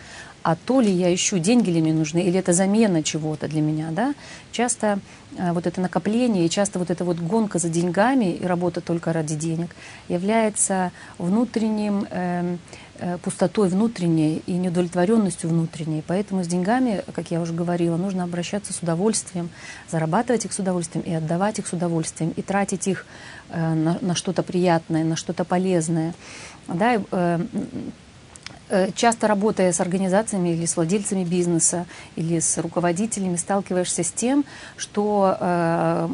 а 0.43 0.57
то 0.57 0.81
ли 0.81 0.91
я 0.91 1.15
ищу, 1.15 1.39
деньги 1.39 1.71
ли 1.71 1.81
мне 1.81 1.93
нужны, 1.93 2.19
или 2.19 2.39
это 2.39 2.53
замена 2.53 3.03
чего-то 3.03 3.49
для 3.49 3.61
меня, 3.61 3.89
да? 3.91 4.15
Часто 4.51 4.99
э, 5.37 5.53
вот 5.53 5.67
это 5.67 5.81
накопление 5.81 6.47
и 6.47 6.51
часто 6.51 6.79
вот 6.79 6.91
эта 6.91 7.05
вот 7.05 7.19
гонка 7.19 7.59
за 7.59 7.69
деньгами 7.69 8.33
и 8.33 8.45
работа 8.45 8.81
только 8.81 9.13
ради 9.13 9.35
денег 9.35 9.75
является 10.09 10.93
внутренним 11.19 12.07
э, 12.11 12.57
Э, 13.05 13.19
пустотой 13.19 13.69
внутренней 13.69 14.45
и 14.47 14.53
неудовлетворенностью 14.53 15.51
внутренней. 15.51 16.05
Поэтому 16.07 16.45
с 16.45 16.47
деньгами, 16.47 17.03
как 17.13 17.33
я 17.33 17.41
уже 17.41 17.53
говорила, 17.53 17.97
нужно 17.97 18.23
обращаться 18.23 18.73
с 18.73 18.79
удовольствием, 18.81 19.51
зарабатывать 19.91 20.45
их 20.45 20.53
с 20.53 20.61
удовольствием 20.61 21.05
и 21.05 21.13
отдавать 21.13 21.59
их 21.59 21.67
с 21.67 21.73
удовольствием, 21.73 22.33
и 22.37 22.43
тратить 22.43 22.87
их 22.87 23.05
э, 23.49 23.75
на, 23.75 23.99
на 24.01 24.15
что-то 24.15 24.45
приятное, 24.45 25.03
на 25.03 25.17
что-то 25.17 25.45
полезное. 25.45 26.15
Да, 26.69 27.03
Э, 27.11 27.41
часто 28.95 29.26
работая 29.26 29.73
с 29.73 29.81
организациями 29.81 30.50
или 30.50 30.67
с 30.67 30.76
владельцами 30.76 31.25
бизнеса, 31.25 31.87
или 32.17 32.38
с 32.38 32.59
руководителями, 32.59 33.37
сталкиваешься 33.37 34.02
с 34.02 34.12
тем, 34.12 34.45
что 34.76 35.37
э, 35.38 36.09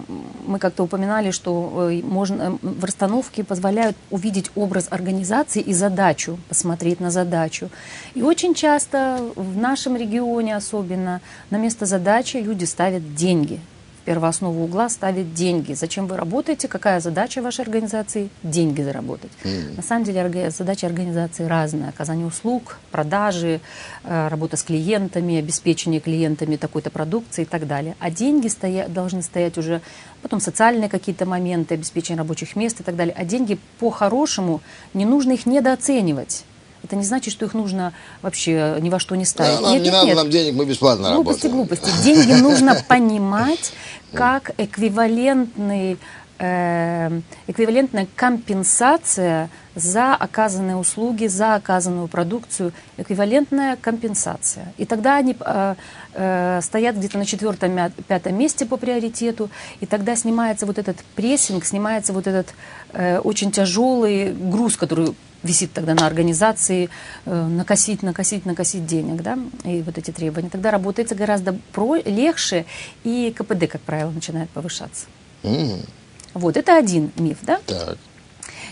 мы 0.47 0.59
как-то 0.59 0.85
упоминали, 0.85 1.31
что 1.31 1.91
э, 1.91 2.03
можно, 2.03 2.59
в 2.63 2.85
расстановке 2.85 3.45
позволяют 3.45 3.97
увидеть 4.11 4.51
образ 4.55 4.89
организации 4.91 5.63
и 5.63 5.73
задачу, 5.73 6.39
посмотреть 6.49 7.01
на 7.01 7.11
задачу. 7.11 7.71
И 8.15 8.23
очень 8.23 8.55
часто 8.55 9.21
в 9.37 9.57
нашем 9.57 9.97
регионе 9.97 10.57
особенно 10.57 11.21
на 11.51 11.57
место 11.57 11.87
задачи 11.87 12.39
люди 12.39 12.65
ставят 12.65 13.15
деньги– 13.15 13.61
первооснову 14.09 14.65
угла 14.65 14.89
ставит 14.89 15.35
деньги. 15.35 15.75
Зачем 15.75 16.07
вы 16.07 16.17
работаете? 16.17 16.67
Какая 16.67 16.99
задача 16.99 17.43
вашей 17.43 17.61
организации? 17.61 18.31
Деньги 18.43 18.81
заработать. 18.81 19.31
Mm. 19.45 19.77
На 19.77 19.83
самом 19.83 20.05
деле 20.05 20.51
задача 20.51 20.87
организации 20.87 21.45
разная. 21.45 21.91
Оказание 21.91 22.27
услуг, 22.27 22.79
продажи, 22.91 23.61
э, 24.05 24.29
работа 24.29 24.57
с 24.57 24.63
клиентами, 24.63 25.37
обеспечение 25.37 26.01
клиентами 26.01 26.57
такой-то 26.57 26.89
продукции 26.89 27.43
и 27.43 27.45
так 27.45 27.67
далее. 27.67 27.97
А 27.99 28.11
деньги 28.11 28.49
стоя, 28.49 28.89
должны 28.89 29.21
стоять 29.21 29.59
уже, 29.59 29.83
потом 30.23 30.41
социальные 30.41 30.89
какие-то 30.89 31.27
моменты, 31.27 31.75
обеспечение 31.75 32.23
рабочих 32.23 32.57
мест 32.57 32.81
и 32.81 32.85
так 32.85 32.97
далее. 32.97 33.15
А 33.15 33.27
деньги 33.27 33.59
по-хорошему, 33.79 34.63
не 34.95 35.05
нужно 35.05 35.33
их 35.33 35.45
недооценивать. 35.45 36.45
Это 36.85 36.97
не 36.97 37.05
значит, 37.05 37.33
что 37.33 37.45
их 37.45 37.55
нужно 37.55 37.93
вообще 38.23 38.77
ни 38.81 38.89
во 38.89 38.99
что 38.99 39.17
не 39.17 39.25
ставить. 39.25 39.57
Да, 39.57 39.63
нам 39.63 39.73
нет, 39.73 39.83
не 39.83 39.87
нет, 39.87 39.93
надо 39.93 40.07
нет. 40.07 40.17
нам 40.17 40.31
денег, 40.31 40.55
мы 40.55 40.65
бесплатно 40.65 41.13
глупости, 41.13 41.47
работаем. 41.47 41.67
Глупости, 41.67 41.83
глупости. 41.83 42.05
Деньги 42.05 42.41
нужно 42.41 42.83
понимать 42.89 43.73
как 44.13 44.53
эквивалентный 44.59 45.99
э, 46.39 47.21
эквивалентная 47.47 48.07
компенсация 48.15 49.51
за 49.75 50.15
оказанные 50.15 50.77
услуги, 50.77 51.27
за 51.27 51.55
оказанную 51.55 52.09
продукцию, 52.09 52.73
эквивалентная 52.97 53.77
компенсация. 53.77 54.73
И 54.77 54.85
тогда 54.85 55.17
они 55.17 55.37
э, 55.39 55.75
э, 56.15 56.61
стоят 56.63 56.97
где-то 56.97 57.19
на 57.19 57.27
четвертом, 57.27 57.79
пятом 58.07 58.37
месте 58.37 58.67
по 58.67 58.77
приоритету, 58.77 59.51
и 59.81 59.87
тогда 59.87 60.17
снимается 60.17 60.67
вот 60.67 60.79
этот 60.79 60.99
прессинг, 61.15 61.65
снимается 61.65 62.13
вот 62.13 62.27
этот 62.27 62.55
э, 62.93 63.19
очень 63.19 63.51
тяжелый 63.51 64.33
груз, 64.33 64.77
который 64.77 65.15
висит 65.43 65.73
тогда 65.73 65.95
на 65.95 66.07
организации, 66.07 66.91
э, 67.25 67.47
накосить, 67.47 68.03
накосить, 68.03 68.47
накосить 68.47 68.87
денег, 68.87 69.23
да, 69.23 69.39
и 69.65 69.83
вот 69.83 69.99
эти 69.99 70.11
требования. 70.11 70.51
Тогда 70.51 70.71
работается 70.71 71.15
гораздо 71.15 71.59
про, 71.73 71.97
легче, 71.97 72.67
и 73.05 73.35
КПД, 73.37 73.69
как 73.69 73.81
правило, 73.83 74.11
начинает 74.11 74.51
повышаться. 74.51 75.07
Mm. 75.43 75.89
Вот, 76.35 76.57
это 76.57 76.77
один 76.77 77.13
миф, 77.17 77.39
да? 77.43 77.61
Так. 77.67 77.99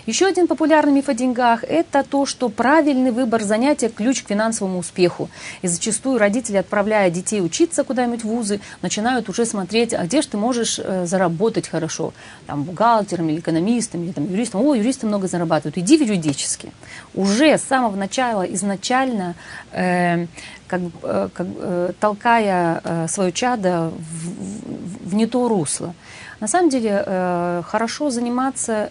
Еще 0.06 0.26
один 0.26 0.46
популярный 0.46 0.92
миф 0.92 1.08
о 1.08 1.14
деньгах– 1.14 1.64
это 1.68 2.04
то, 2.04 2.26
что 2.26 2.48
правильный 2.48 3.10
выбор 3.10 3.42
занятия– 3.42 3.88
ключ 3.96 4.22
к 4.22 4.28
финансовому 4.28 4.78
успеху. 4.78 5.28
И 5.62 5.66
зачастую 5.66 6.18
родители, 6.18 6.58
отправляя 6.58 7.10
детей 7.10 7.40
учиться 7.40 7.82
куда-нибудь 7.82 8.22
в 8.22 8.28
вузы, 8.28 8.60
начинают 8.82 9.28
уже 9.28 9.44
смотреть, 9.44 9.92
а 9.92 10.04
где 10.04 10.22
же 10.22 10.28
ты 10.28 10.36
можешь 10.36 10.78
э, 10.78 11.06
заработать 11.06 11.66
хорошо? 11.66 12.12
Там 12.46 12.62
бухгалтером 12.62 13.28
или 13.30 13.40
экономистом, 13.40 14.04
или 14.04 14.12
там 14.12 14.30
юристом. 14.30 14.64
О, 14.64 14.76
юристы 14.76 15.08
много 15.08 15.26
зарабатывают. 15.26 15.76
Иди 15.76 15.98
в 15.98 16.02
юридически. 16.02 16.70
Уже 17.12 17.58
с 17.58 17.62
самого 17.62 17.96
начала, 17.96 18.42
изначально, 18.42 19.34
э, 19.72 20.26
как, 20.68 20.82
э, 21.02 21.28
как, 21.34 21.46
э, 21.58 21.92
толкая 21.98 22.80
э, 22.84 23.08
свое 23.08 23.32
чадо 23.32 23.90
в, 23.90 24.28
в, 24.28 25.10
в 25.10 25.14
не 25.16 25.26
то 25.26 25.48
русло. 25.48 25.94
На 26.38 26.46
самом 26.46 26.68
деле 26.70 27.02
э, 27.04 27.62
хорошо 27.66 28.10
заниматься 28.10 28.90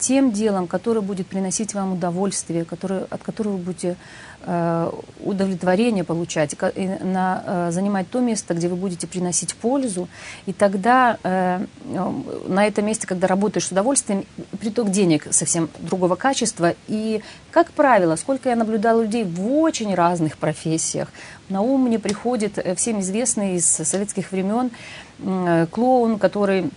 тем 0.00 0.32
делом, 0.32 0.66
которое 0.66 1.02
будет 1.02 1.26
приносить 1.26 1.74
вам 1.74 1.92
удовольствие, 1.92 2.64
который, 2.64 3.04
от 3.10 3.22
которого 3.22 3.52
вы 3.52 3.58
будете 3.58 3.96
э, 4.42 4.90
удовлетворение 5.22 6.04
получать, 6.04 6.56
и 6.74 6.86
на, 7.02 7.44
э, 7.46 7.70
занимать 7.70 8.10
то 8.10 8.20
место, 8.20 8.54
где 8.54 8.68
вы 8.68 8.76
будете 8.76 9.06
приносить 9.06 9.54
пользу. 9.54 10.08
И 10.46 10.52
тогда 10.52 11.18
э, 11.22 11.64
на 12.48 12.66
этом 12.66 12.86
месте, 12.86 13.06
когда 13.06 13.26
работаешь 13.26 13.66
с 13.66 13.72
удовольствием, 13.72 14.24
приток 14.58 14.90
денег 14.90 15.28
совсем 15.30 15.68
другого 15.78 16.16
качества. 16.16 16.74
И, 16.88 17.22
как 17.50 17.70
правило, 17.72 18.16
сколько 18.16 18.48
я 18.48 18.56
наблюдала 18.56 19.02
людей 19.02 19.24
в 19.24 19.52
очень 19.52 19.94
разных 19.94 20.38
профессиях, 20.38 21.08
на 21.50 21.62
ум 21.62 21.84
мне 21.84 21.98
приходит 21.98 22.58
э, 22.58 22.74
всем 22.74 23.00
известный 23.00 23.56
из 23.56 23.66
советских 23.66 24.32
времен 24.32 24.70
э, 25.18 25.66
клоун, 25.70 26.18
который 26.18 26.60
э, 26.60 26.68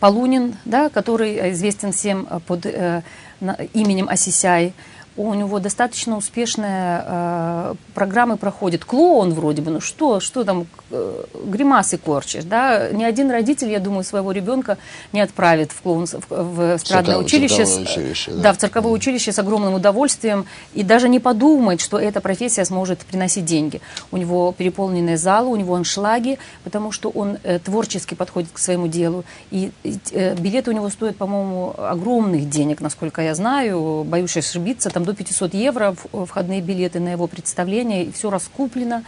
Полунин, 0.00 0.56
да, 0.64 0.88
который 0.88 1.52
известен 1.52 1.92
всем 1.92 2.26
под 2.46 2.66
э, 2.66 3.02
на, 3.40 3.52
именем 3.72 4.08
Осисяй. 4.08 4.72
У 5.16 5.34
него 5.34 5.58
достаточно 5.58 6.16
успешная 6.16 7.04
э, 7.06 7.74
программы 7.94 8.36
проходит. 8.36 8.84
Клоун 8.84 9.32
вроде 9.32 9.62
бы, 9.62 9.70
ну 9.70 9.80
что, 9.80 10.20
что 10.20 10.44
там, 10.44 10.66
э, 10.90 11.24
гримасы 11.44 11.96
корчишь, 11.96 12.44
да? 12.44 12.90
Ни 12.90 13.02
один 13.04 13.30
родитель, 13.30 13.70
я 13.70 13.80
думаю, 13.80 14.04
своего 14.04 14.32
ребенка 14.32 14.76
не 15.12 15.20
отправит 15.20 15.72
в 15.72 15.80
клоун, 15.80 16.06
в, 16.06 16.20
в 16.28 16.76
эстрадное 16.76 17.16
училище, 17.16 17.62
училище 17.62 18.30
да. 18.32 18.42
да, 18.42 18.52
в 18.52 18.58
цирковое 18.58 18.92
mm. 18.92 18.96
училище 18.96 19.32
с 19.32 19.38
огромным 19.38 19.74
удовольствием 19.74 20.44
и 20.74 20.82
даже 20.82 21.08
не 21.08 21.18
подумать, 21.18 21.80
что 21.80 21.98
эта 21.98 22.20
профессия 22.20 22.64
сможет 22.64 22.98
приносить 23.00 23.46
деньги. 23.46 23.80
У 24.12 24.18
него 24.18 24.52
переполненные 24.56 25.16
залы, 25.16 25.48
у 25.48 25.56
него 25.56 25.74
аншлаги, 25.74 26.38
потому 26.62 26.92
что 26.92 27.08
он 27.08 27.38
э, 27.42 27.58
творчески 27.58 28.14
подходит 28.14 28.50
к 28.52 28.58
своему 28.58 28.86
делу. 28.86 29.24
И 29.50 29.72
э, 30.12 30.34
билеты 30.34 30.70
у 30.70 30.74
него 30.74 30.90
стоят, 30.90 31.16
по-моему, 31.16 31.74
огромных 31.78 32.50
денег, 32.50 32.82
насколько 32.82 33.22
я 33.22 33.34
знаю, 33.34 34.04
боюсь 34.04 34.36
ошибиться, 34.36 34.90
там 34.90 35.05
до 35.06 35.14
500 35.14 35.54
евро 35.54 35.96
входные 36.12 36.60
билеты 36.60 37.00
на 37.00 37.10
его 37.10 37.26
представление, 37.26 38.04
и 38.04 38.12
все 38.12 38.28
раскуплено. 38.28 39.04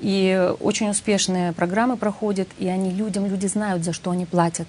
И 0.00 0.52
очень 0.60 0.90
успешные 0.90 1.52
программы 1.52 1.96
проходят, 1.96 2.48
и 2.58 2.66
они 2.66 2.90
людям, 2.90 3.26
люди 3.26 3.46
знают, 3.46 3.84
за 3.84 3.92
что 3.92 4.10
они 4.10 4.26
платят. 4.26 4.66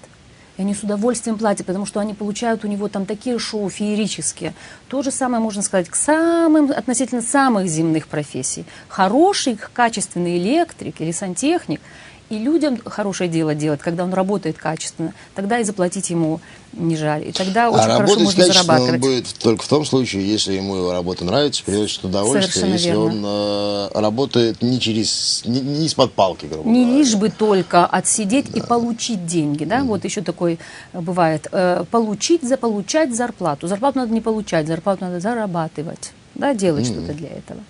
И 0.56 0.62
они 0.62 0.74
с 0.74 0.82
удовольствием 0.82 1.36
платят, 1.36 1.66
потому 1.66 1.84
что 1.84 2.00
они 2.00 2.14
получают 2.14 2.64
у 2.64 2.68
него 2.68 2.88
там 2.88 3.04
такие 3.04 3.38
шоу 3.38 3.68
феерические. 3.68 4.54
То 4.88 5.02
же 5.02 5.10
самое 5.10 5.42
можно 5.42 5.62
сказать 5.62 5.88
к 5.88 5.96
самым, 5.96 6.70
относительно 6.70 7.20
самых 7.20 7.66
земных 7.66 8.06
профессий. 8.06 8.64
Хороший, 8.88 9.58
качественный 9.72 10.38
электрик 10.38 11.00
или 11.00 11.10
сантехник– 11.10 11.80
и 12.28 12.38
людям 12.38 12.78
хорошее 12.84 13.30
дело 13.30 13.54
делать, 13.54 13.80
когда 13.80 14.04
он 14.04 14.12
работает 14.12 14.58
качественно, 14.58 15.14
тогда 15.34 15.60
и 15.60 15.64
заплатить 15.64 16.10
ему 16.10 16.40
не 16.72 16.96
жаль. 16.96 17.28
И 17.28 17.32
тогда 17.32 17.66
а 17.66 17.70
очень 17.70 17.90
а 17.90 17.96
хорошо 17.96 18.18
можно 18.18 18.44
зарабатывать. 18.44 18.94
он 18.94 19.00
будет 19.00 19.26
только 19.38 19.62
в 19.62 19.68
том 19.68 19.84
случае, 19.84 20.28
если 20.30 20.54
ему 20.54 20.76
его 20.76 20.92
работа 20.92 21.24
нравится, 21.24 21.62
приносит 21.64 22.04
удовольствие, 22.04 22.52
Совершенно 22.52 22.72
если 22.72 22.88
верно. 22.88 23.04
он 23.04 23.24
э, 23.24 24.00
работает 24.00 24.62
не 24.62 24.80
через, 24.80 25.42
не, 25.44 25.60
не 25.60 25.86
из-под 25.86 26.12
палки, 26.12 26.46
грубо 26.46 26.68
Не 26.68 26.82
говоря. 26.82 26.98
лишь 26.98 27.14
бы 27.14 27.30
только 27.30 27.86
отсидеть 27.86 28.52
да. 28.52 28.58
и 28.58 28.62
получить 28.62 29.26
деньги, 29.26 29.64
да, 29.64 29.78
mm. 29.78 29.84
вот 29.84 30.04
еще 30.04 30.20
такой 30.20 30.58
э, 30.92 31.00
бывает. 31.00 31.46
Э, 31.52 31.84
получить, 31.90 32.42
заполучать 32.42 33.14
зарплату. 33.14 33.68
Зарплату 33.68 33.98
надо 33.98 34.12
не 34.12 34.20
получать, 34.20 34.66
зарплату 34.66 35.04
надо 35.04 35.20
зарабатывать, 35.20 36.12
да, 36.34 36.54
делать 36.54 36.84
mm. 36.84 36.92
что-то 36.92 37.14
для 37.14 37.28
этого. 37.28 37.60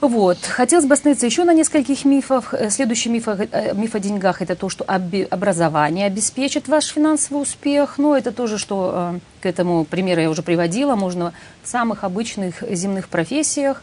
Вот. 0.00 0.38
Хотелось 0.38 0.86
бы 0.86 0.94
остановиться 0.94 1.26
еще 1.26 1.44
на 1.44 1.52
нескольких 1.52 2.04
мифах. 2.04 2.54
Э, 2.54 2.70
следующий 2.70 3.10
миф, 3.10 3.28
э, 3.28 3.74
миф 3.74 3.94
о 3.94 3.98
деньгах– 4.00 4.40
это 4.42 4.56
то, 4.56 4.70
что 4.70 4.84
образование 4.84 6.06
обеспечит 6.06 6.68
ваш 6.68 6.86
финансовый 6.86 7.42
успех. 7.42 7.98
Но 7.98 8.16
это 8.16 8.32
тоже, 8.32 8.56
что 8.56 9.12
э, 9.14 9.18
к 9.42 9.46
этому 9.46 9.84
примеру 9.84 10.22
я 10.22 10.30
уже 10.30 10.42
приводила. 10.42 10.96
Можно 10.96 11.34
в 11.62 11.68
самых 11.68 12.02
обычных 12.04 12.62
земных 12.70 13.08
профессиях 13.08 13.82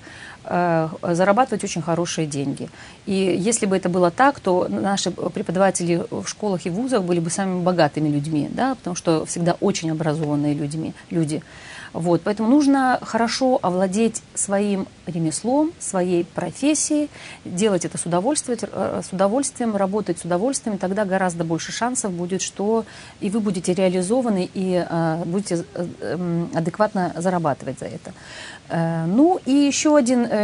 зарабатывать 1.01 1.63
очень 1.63 1.81
хорошие 1.81 2.27
деньги. 2.27 2.69
И 3.05 3.13
если 3.13 3.65
бы 3.65 3.75
это 3.75 3.89
было 3.89 4.11
так, 4.11 4.39
то 4.39 4.67
наши 4.69 5.11
преподаватели 5.11 6.03
в 6.09 6.27
школах 6.27 6.65
и 6.65 6.69
вузах 6.69 7.03
были 7.03 7.19
бы 7.19 7.29
самыми 7.29 7.63
богатыми 7.63 8.09
людьми, 8.09 8.49
да, 8.51 8.75
потому 8.75 8.95
что 8.95 9.25
всегда 9.25 9.57
очень 9.59 9.91
образованные 9.91 10.53
людьми, 10.53 10.93
люди. 11.09 11.41
Вот, 11.93 12.21
поэтому 12.23 12.49
нужно 12.49 12.99
хорошо 13.01 13.59
овладеть 13.61 14.21
своим 14.35 14.87
ремеслом, 15.07 15.71
своей 15.79 16.25
профессией, 16.25 17.09
делать 17.43 17.85
это 17.85 17.97
с 17.97 18.05
удовольствием, 18.05 18.59
э, 18.61 19.01
с 19.03 19.11
удовольствием, 19.13 19.75
работать 19.75 20.19
с 20.19 20.25
удовольствием, 20.25 20.77
тогда 20.77 21.05
гораздо 21.05 21.43
больше 21.43 21.71
шансов 21.71 22.11
будет, 22.11 22.41
что 22.41 22.85
и 23.19 23.29
вы 23.29 23.39
будете 23.39 23.73
реализованы, 23.73 24.47
и 24.53 24.85
э, 24.87 25.23
будете 25.25 25.63
э, 25.73 26.45
адекватно 26.53 27.13
зарабатывать 27.15 27.79
за 27.79 27.85
это. 27.85 28.13
Э, 28.69 29.05
ну 29.05 29.39
и 29.45 29.51
еще 29.51 29.97
один, 29.97 30.25
э, 30.25 30.36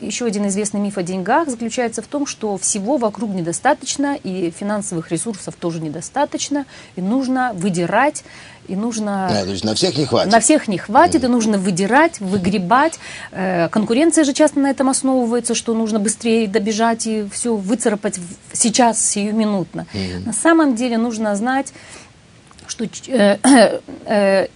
еще 0.00 0.26
один 0.26 0.46
известный 0.48 0.80
миф 0.80 0.98
о 0.98 1.02
деньгах 1.02 1.48
заключается 1.48 2.02
в 2.02 2.06
том, 2.06 2.26
что 2.26 2.56
всего 2.58 2.96
вокруг 2.96 3.30
недостаточно, 3.30 4.16
и 4.22 4.50
финансовых 4.50 5.10
ресурсов 5.10 5.54
тоже 5.56 5.80
недостаточно, 5.80 6.66
и 6.96 7.00
нужно 7.00 7.52
выдирать 7.54 8.24
и 8.68 8.76
нужно... 8.76 9.28
Да, 9.30 9.44
то 9.44 9.50
есть 9.50 9.64
на 9.64 9.74
всех 9.74 9.96
не 9.96 10.04
хватит. 10.04 10.30
На 10.30 10.40
всех 10.40 10.68
не 10.68 10.76
хватит, 10.76 11.22
mm. 11.22 11.24
и 11.24 11.28
нужно 11.28 11.58
выдирать, 11.58 12.20
выгребать. 12.20 12.98
Э, 13.32 13.68
конкуренция 13.70 14.24
же 14.24 14.34
часто 14.34 14.60
на 14.60 14.68
этом 14.68 14.90
основывается, 14.90 15.54
что 15.54 15.72
нужно 15.72 15.98
быстрее 15.98 16.46
добежать 16.46 17.06
и 17.06 17.26
все 17.32 17.56
выцарапать 17.56 18.20
сейчас, 18.52 19.02
сиюминутно. 19.02 19.86
Mm. 19.94 20.26
На 20.26 20.32
самом 20.34 20.76
деле 20.76 20.98
нужно 20.98 21.34
знать, 21.34 21.72
что 22.66 22.84
э, 22.84 23.38
э, 24.06 24.48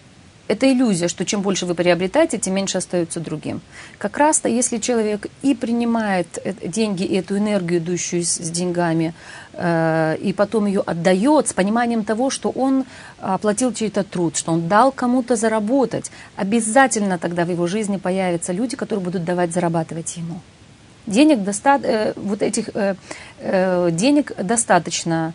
это 0.53 0.71
иллюзия, 0.71 1.09
что 1.09 1.25
чем 1.25 1.41
больше 1.41 1.67
вы 1.67 1.75
приобретаете, 1.75 2.39
тем 2.39 2.55
меньше 2.55 2.79
остается 2.79 3.21
другим. 3.21 3.61
Как 3.99 4.19
раз-то, 4.19 4.49
если 4.49 4.79
человек 4.79 5.27
и 5.43 5.55
принимает 5.55 6.27
э, 6.45 6.53
деньги 6.69 7.05
и 7.05 7.17
эту 7.17 7.39
энергию, 7.39 7.81
идущую 7.81 8.23
с, 8.23 8.51
деньгами, 8.51 9.15
э, 9.55 10.17
и 10.21 10.33
потом 10.33 10.67
ее 10.67 10.81
отдает 10.81 11.49
с 11.49 11.53
пониманием 11.53 12.05
того, 12.05 12.31
что 12.31 12.51
он 12.51 12.85
оплатил 13.21 13.73
чей-то 13.73 14.05
труд, 14.05 14.37
что 14.37 14.53
он 14.53 14.69
дал 14.69 14.93
кому-то 14.93 15.37
заработать, 15.37 16.11
обязательно 16.37 17.19
тогда 17.19 17.45
в 17.45 17.51
его 17.51 17.67
жизни 17.67 17.97
появятся 17.97 18.53
люди, 18.53 18.77
которые 18.77 19.05
будут 19.05 19.25
давать 19.25 19.53
зарабатывать 19.53 20.17
ему. 20.17 20.41
Денег 21.07 21.43
доста... 21.45 21.81
э, 21.83 22.13
вот 22.17 22.43
этих 22.43 22.69
денег 23.97 24.33
достаточно 24.39 25.33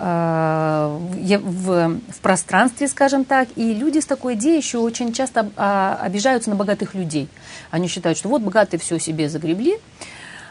в, 0.00 2.00
в 2.08 2.20
пространстве, 2.22 2.88
скажем 2.88 3.24
так, 3.24 3.48
и 3.56 3.74
люди 3.74 3.98
с 3.98 4.06
такой 4.06 4.34
идеей 4.34 4.56
еще 4.56 4.78
очень 4.78 5.12
часто 5.12 5.50
а, 5.56 5.98
обижаются 6.00 6.50
на 6.50 6.56
богатых 6.56 6.94
людей. 6.94 7.28
Они 7.70 7.86
считают, 7.86 8.16
что 8.16 8.28
вот 8.28 8.42
богатые 8.42 8.80
все 8.80 8.98
себе 8.98 9.28
загребли, 9.28 9.78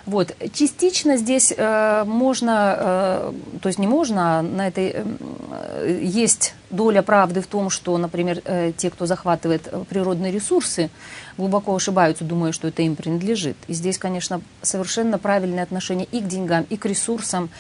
вот. 0.09 0.35
Частично 0.53 1.17
здесь 1.17 1.53
э, 1.55 2.03
можно, 2.03 2.75
э, 2.79 3.33
то 3.61 3.69
есть 3.69 3.77
не 3.77 3.85
можно, 3.85 4.39
а 4.39 4.41
на 4.41 4.67
этой 4.67 4.95
э, 4.95 5.99
есть 6.01 6.55
доля 6.71 7.03
правды 7.03 7.41
в 7.41 7.47
том, 7.47 7.69
что, 7.69 7.95
например, 7.97 8.41
э, 8.45 8.71
те, 8.75 8.89
кто 8.89 9.05
захватывает 9.05 9.71
природные 9.87 10.31
ресурсы, 10.31 10.89
глубоко 11.37 11.75
ошибаются, 11.75 12.23
думая, 12.23 12.53
что 12.53 12.69
это 12.69 12.81
им 12.81 12.95
принадлежит. 12.95 13.55
И 13.67 13.73
здесь, 13.73 13.99
конечно, 13.99 14.41
совершенно 14.63 15.19
правильное 15.19 15.61
отношение 15.61 16.07
и 16.11 16.21
к 16.21 16.27
деньгам, 16.27 16.65
и 16.69 16.77
к 16.77 16.87
ресурсам. 16.87 17.51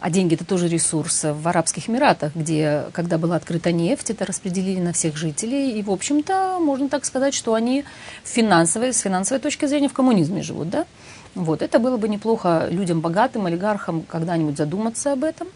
А 0.00 0.10
деньги 0.10 0.34
это 0.34 0.44
тоже 0.44 0.68
ресурс 0.68 1.24
в 1.24 1.48
Арабских 1.48 1.88
Эмиратах, 1.88 2.36
где, 2.36 2.84
когда 2.92 3.18
была 3.18 3.34
открыта 3.34 3.72
нефть, 3.72 4.10
это 4.10 4.24
распределили 4.24 4.80
на 4.80 4.92
всех 4.92 5.16
жителей. 5.16 5.72
И, 5.72 5.82
в 5.82 5.90
общем-то, 5.90 6.58
можно 6.60 6.88
так 6.88 7.04
сказать, 7.04 7.34
что 7.34 7.54
они 7.54 7.84
финансовой, 8.22 8.92
с 8.92 9.00
финансовой 9.00 9.40
точки 9.40 9.66
зрения 9.66 9.88
в 9.88 9.92
коммунизме 9.92 10.42
живут, 10.42 10.70
да? 10.70 10.86
Вот, 11.34 11.62
это 11.62 11.80
было 11.80 11.96
бы 11.96 12.08
неплохо 12.08 12.68
людям 12.70 13.00
богатым, 13.00 13.46
олигархам 13.46 14.02
когда-нибудь 14.02 14.56
задуматься 14.56 15.12
об 15.12 15.24
этом. 15.24 15.48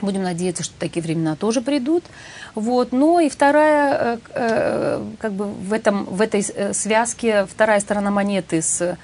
Будем 0.00 0.22
надеяться, 0.22 0.62
что 0.62 0.74
такие 0.78 1.02
времена 1.02 1.34
тоже 1.34 1.60
придут. 1.60 2.04
Вот. 2.54 2.92
Ну 2.92 3.18
и 3.18 3.28
вторая, 3.28 3.94
э, 3.94 4.18
э, 4.34 5.04
как 5.18 5.32
бы 5.32 5.46
в, 5.46 5.72
этом, 5.72 6.04
в 6.04 6.20
этой 6.20 6.44
э, 6.54 6.72
связке, 6.72 7.46
вторая 7.46 7.80
сторона 7.80 8.10
монеты 8.10 8.62
с 8.62 8.96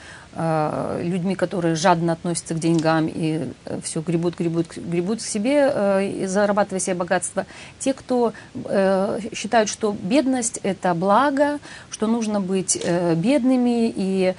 людьми, 1.00 1.36
которые 1.36 1.76
жадно 1.76 2.14
относятся 2.14 2.54
к 2.54 2.58
деньгам 2.58 3.06
и 3.06 3.52
все 3.84 4.00
гребут, 4.00 4.36
гребут, 4.36 4.76
гребут 4.76 5.20
к 5.20 5.24
себе, 5.24 6.26
зарабатывая 6.26 6.80
себе 6.80 6.96
богатство. 6.96 7.46
Те, 7.78 7.92
кто 7.92 8.32
считают, 9.32 9.68
что 9.68 9.92
бедность– 9.92 10.58
это 10.64 10.92
благо, 10.94 11.60
что 11.88 12.08
нужно 12.08 12.40
быть 12.40 12.84
бедными 13.14 13.92
и 13.94 14.34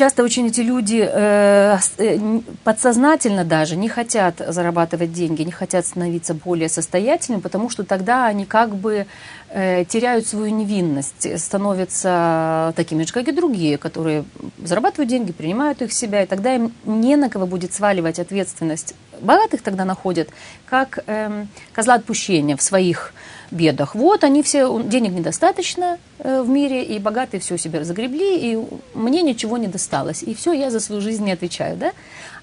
часто 0.00 0.22
очень 0.22 0.46
эти 0.46 0.62
люди 0.62 1.06
э, 1.06 1.76
э, 1.98 2.40
подсознательно 2.64 3.44
даже 3.44 3.76
не 3.76 3.90
хотят 3.90 4.36
зарабатывать 4.38 5.12
деньги, 5.12 5.42
не 5.42 5.52
хотят 5.52 5.84
становиться 5.84 6.32
более 6.32 6.70
состоятельными, 6.70 7.42
потому 7.42 7.68
что 7.68 7.84
тогда 7.84 8.24
они 8.24 8.46
как 8.46 8.74
бы 8.74 9.06
э, 9.50 9.84
теряют 9.84 10.26
свою 10.26 10.54
невинность, 10.56 11.28
становятся 11.38 12.72
такими 12.76 13.04
же, 13.04 13.12
как 13.12 13.28
и 13.28 13.32
другие, 13.32 13.76
которые 13.76 14.24
зарабатывают 14.64 15.10
деньги, 15.10 15.32
принимают 15.32 15.82
их 15.82 15.90
в 15.90 15.94
себя, 15.94 16.22
и 16.22 16.26
тогда 16.26 16.54
им 16.54 16.72
не 16.86 17.16
на 17.16 17.28
кого 17.28 17.44
будет 17.44 17.74
сваливать 17.74 18.18
ответственность. 18.18 18.94
Богатых 19.20 19.60
тогда 19.60 19.84
находят 19.84 20.30
как 20.64 21.00
э, 21.06 21.44
козла 21.74 21.96
отпущения 21.96 22.56
в 22.56 22.62
своих 22.62 23.12
бедах. 23.50 23.94
Вот 23.94 24.24
они 24.24 24.42
все, 24.42 24.82
денег 24.82 25.12
недостаточно 25.12 25.98
э, 26.18 26.42
в 26.42 26.48
мире, 26.48 26.84
и 26.84 26.98
богатые 26.98 27.40
все 27.40 27.58
себе 27.58 27.84
загребли, 27.84 28.38
и 28.38 28.58
мне 28.94 29.22
ничего 29.22 29.58
не 29.58 29.66
досталось. 29.66 30.22
И 30.22 30.34
все, 30.34 30.52
я 30.52 30.70
за 30.70 30.80
свою 30.80 31.00
жизнь 31.00 31.24
не 31.24 31.32
отвечаю. 31.32 31.76
Да? 31.76 31.92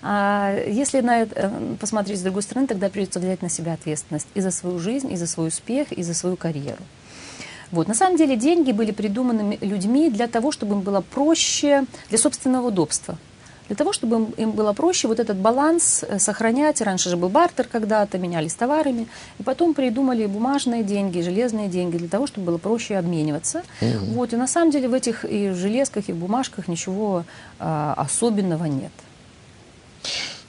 А 0.02 0.56
если 0.68 1.02
на 1.02 1.22
это 1.22 1.34
э, 1.36 1.76
посмотреть 1.80 2.20
с 2.20 2.24
другой 2.24 2.44
стороны, 2.44 2.68
тогда 2.68 2.90
придется 2.90 3.20
взять 3.20 3.42
на 3.42 3.50
себя 3.50 3.74
ответственность 3.74 4.28
и 4.34 4.42
за 4.42 4.52
свою 4.52 4.80
жизнь, 4.80 5.12
и 5.12 5.16
за 5.16 5.28
свой 5.28 5.48
успех, 5.48 5.92
и 5.92 6.04
за 6.04 6.14
свою 6.14 6.36
карьеру. 6.36 6.82
Вот. 7.72 7.88
На 7.88 7.94
самом 7.94 8.18
деле 8.18 8.36
деньги 8.36 8.72
были 8.72 8.92
придуманы 8.92 9.58
людьми 9.62 10.10
для 10.10 10.28
того, 10.28 10.52
чтобы 10.52 10.76
им 10.76 10.82
было 10.82 11.02
проще, 11.02 11.86
для 12.10 12.18
собственного 12.18 12.68
удобства 12.68 13.18
для 13.68 13.76
того, 13.76 13.94
чтобы 13.94 14.32
им, 14.38 14.52
было 14.52 14.74
проще 14.74 15.08
вот 15.08 15.20
этот 15.20 15.38
баланс 15.38 16.04
э, 16.08 16.20
сохранять. 16.20 16.82
Раньше 16.82 17.10
же 17.10 17.18
был 17.18 17.30
бартер 17.30 17.68
когда-то, 17.68 18.18
менялись 18.18 18.54
товарами, 18.54 19.08
и 19.40 19.44
потом 19.44 19.74
придумали 19.74 20.26
бумажные 20.26 20.84
деньги, 20.84 21.22
железные 21.22 21.68
деньги, 21.68 21.98
для 21.98 22.08
того, 22.08 22.28
чтобы 22.28 22.48
было 22.48 22.58
проще 22.58 22.98
обмениваться. 22.98 23.64
Угу. 23.82 24.14
Вот, 24.14 24.34
и 24.34 24.36
на 24.38 24.48
самом 24.48 24.72
деле 24.72 24.88
в 24.88 24.94
этих 24.94 25.26
и 25.26 25.52
железках, 25.52 26.10
и 26.10 26.14
в 26.14 26.18
бумажках 26.18 26.68
ничего 26.68 27.24
а, 27.60 27.94
особенного 27.98 28.66
нет. 28.66 28.92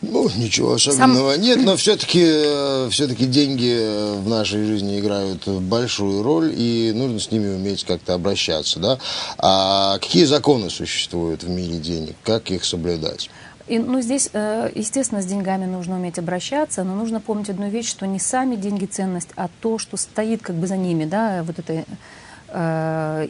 Ну, 0.01 0.29
ничего 0.37 0.75
особенного 0.75 1.33
Сам... 1.33 1.43
нет, 1.43 1.59
но 1.65 1.77
все-таки 1.77 2.23
э, 2.25 2.89
все-таки 2.91 3.27
деньги 3.27 3.77
э, 3.77 4.15
в 4.21 4.29
нашей 4.29 4.65
жизни 4.65 5.01
играют 5.01 5.49
большую 5.49 6.23
роль, 6.23 6.53
и 6.57 6.93
нужно 6.95 7.19
с 7.19 7.33
ними 7.33 7.53
уметь 7.53 7.85
как-то 7.85 8.15
обращаться, 8.15 8.79
да? 8.79 8.99
А 9.39 9.99
какие 9.99 10.25
законы 10.25 10.71
существуют 10.71 11.43
в 11.43 11.49
мире 11.49 11.79
денег? 11.79 12.15
Как 12.23 12.53
их 12.53 12.65
соблюдать? 12.65 13.29
И, 13.67 13.81
ну, 13.81 14.01
здесь, 14.01 14.31
э, 14.33 14.71
естественно, 14.73 15.21
с 15.21 15.27
деньгами 15.27 15.65
нужно 15.65 15.97
уметь 15.97 16.19
обращаться, 16.19 16.85
но 16.85 16.95
нужно 16.95 17.21
помнить 17.21 17.51
одну 17.51 17.69
вещь, 17.69 17.89
что 17.89 18.07
не 18.07 18.21
сами 18.21 18.55
деньги 18.55 18.87
ценность, 18.87 19.31
а 19.35 19.49
то, 19.61 19.79
что 19.79 19.97
стоит 19.97 20.43
как 20.43 20.55
бы 20.55 20.69
за 20.69 20.77
ними, 20.77 21.07
да, 21.07 21.43
вот 21.45 21.59
это 21.59 21.85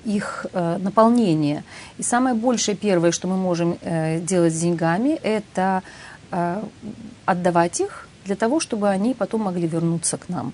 их 0.04 0.46
наполнение. 0.54 1.64
И 1.98 2.04
самое 2.04 2.36
большее 2.36 2.76
первое, 2.76 3.10
что 3.10 3.26
мы 3.26 3.36
можем 3.36 3.76
делать 3.82 4.54
с 4.54 4.60
деньгами, 4.60 5.18
это 5.24 5.82
отдавать 7.24 7.80
их 7.80 8.08
для 8.24 8.36
того, 8.36 8.60
чтобы 8.60 8.88
они 8.88 9.14
потом 9.14 9.42
могли 9.42 9.66
вернуться 9.66 10.16
к 10.18 10.28
нам. 10.28 10.52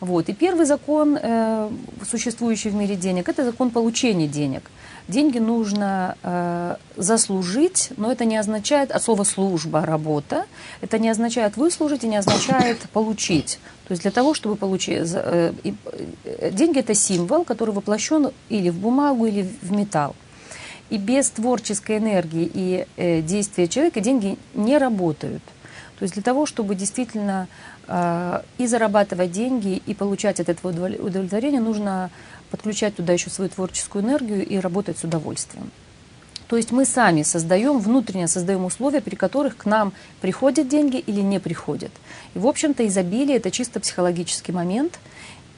Вот. 0.00 0.28
И 0.28 0.32
первый 0.32 0.64
закон, 0.64 1.18
э, 1.20 1.70
существующий 2.08 2.70
в 2.70 2.74
мире 2.74 2.96
денег, 2.96 3.28
это 3.28 3.44
закон 3.44 3.70
получения 3.70 4.26
денег. 4.26 4.70
Деньги 5.08 5.38
нужно 5.38 6.16
э, 6.22 6.76
заслужить, 6.96 7.90
но 7.96 8.10
это 8.10 8.24
не 8.24 8.36
означает, 8.36 8.92
от 8.92 9.02
слова 9.02 9.24
служба, 9.24 9.84
работа, 9.84 10.46
это 10.80 10.98
не 10.98 11.10
означает 11.10 11.56
выслужить 11.56 12.04
и 12.04 12.08
не 12.08 12.16
означает 12.16 12.78
получить. 12.92 13.58
То 13.88 13.92
есть 13.92 14.02
для 14.02 14.10
того, 14.10 14.34
чтобы 14.34 14.56
получить... 14.56 15.10
Э, 15.14 15.52
э, 15.64 16.50
деньги 16.50 16.78
это 16.78 16.94
символ, 16.94 17.44
который 17.44 17.74
воплощен 17.74 18.30
или 18.48 18.70
в 18.70 18.78
бумагу, 18.78 19.26
или 19.26 19.50
в 19.62 19.72
металл. 19.72 20.14
И 20.90 20.98
без 20.98 21.30
творческой 21.30 21.98
энергии 21.98 22.50
и 22.52 22.86
э, 22.96 23.22
действия 23.22 23.68
человека 23.68 24.00
деньги 24.00 24.36
не 24.54 24.76
работают. 24.76 25.42
То 25.98 26.04
есть 26.04 26.14
для 26.14 26.22
того, 26.22 26.46
чтобы 26.46 26.74
действительно 26.74 27.46
э, 27.86 28.42
и 28.58 28.66
зарабатывать 28.66 29.30
деньги, 29.30 29.82
и 29.86 29.94
получать 29.94 30.40
от 30.40 30.48
этого 30.48 30.70
удовлетворение, 30.70 31.60
нужно 31.60 32.10
подключать 32.50 32.96
туда 32.96 33.12
еще 33.12 33.30
свою 33.30 33.50
творческую 33.50 34.04
энергию 34.04 34.44
и 34.46 34.58
работать 34.58 34.98
с 34.98 35.04
удовольствием. 35.04 35.70
То 36.48 36.56
есть 36.56 36.72
мы 36.72 36.84
сами 36.84 37.22
создаем, 37.22 37.78
внутренне 37.78 38.26
создаем 38.26 38.64
условия, 38.64 39.00
при 39.00 39.14
которых 39.14 39.56
к 39.56 39.66
нам 39.66 39.92
приходят 40.20 40.66
деньги 40.66 40.96
или 40.96 41.20
не 41.20 41.38
приходят. 41.38 41.92
И, 42.34 42.40
в 42.40 42.46
общем-то, 42.48 42.84
изобилие– 42.88 43.36
это 43.38 43.52
чисто 43.52 43.78
психологический 43.78 44.50
момент– 44.50 44.98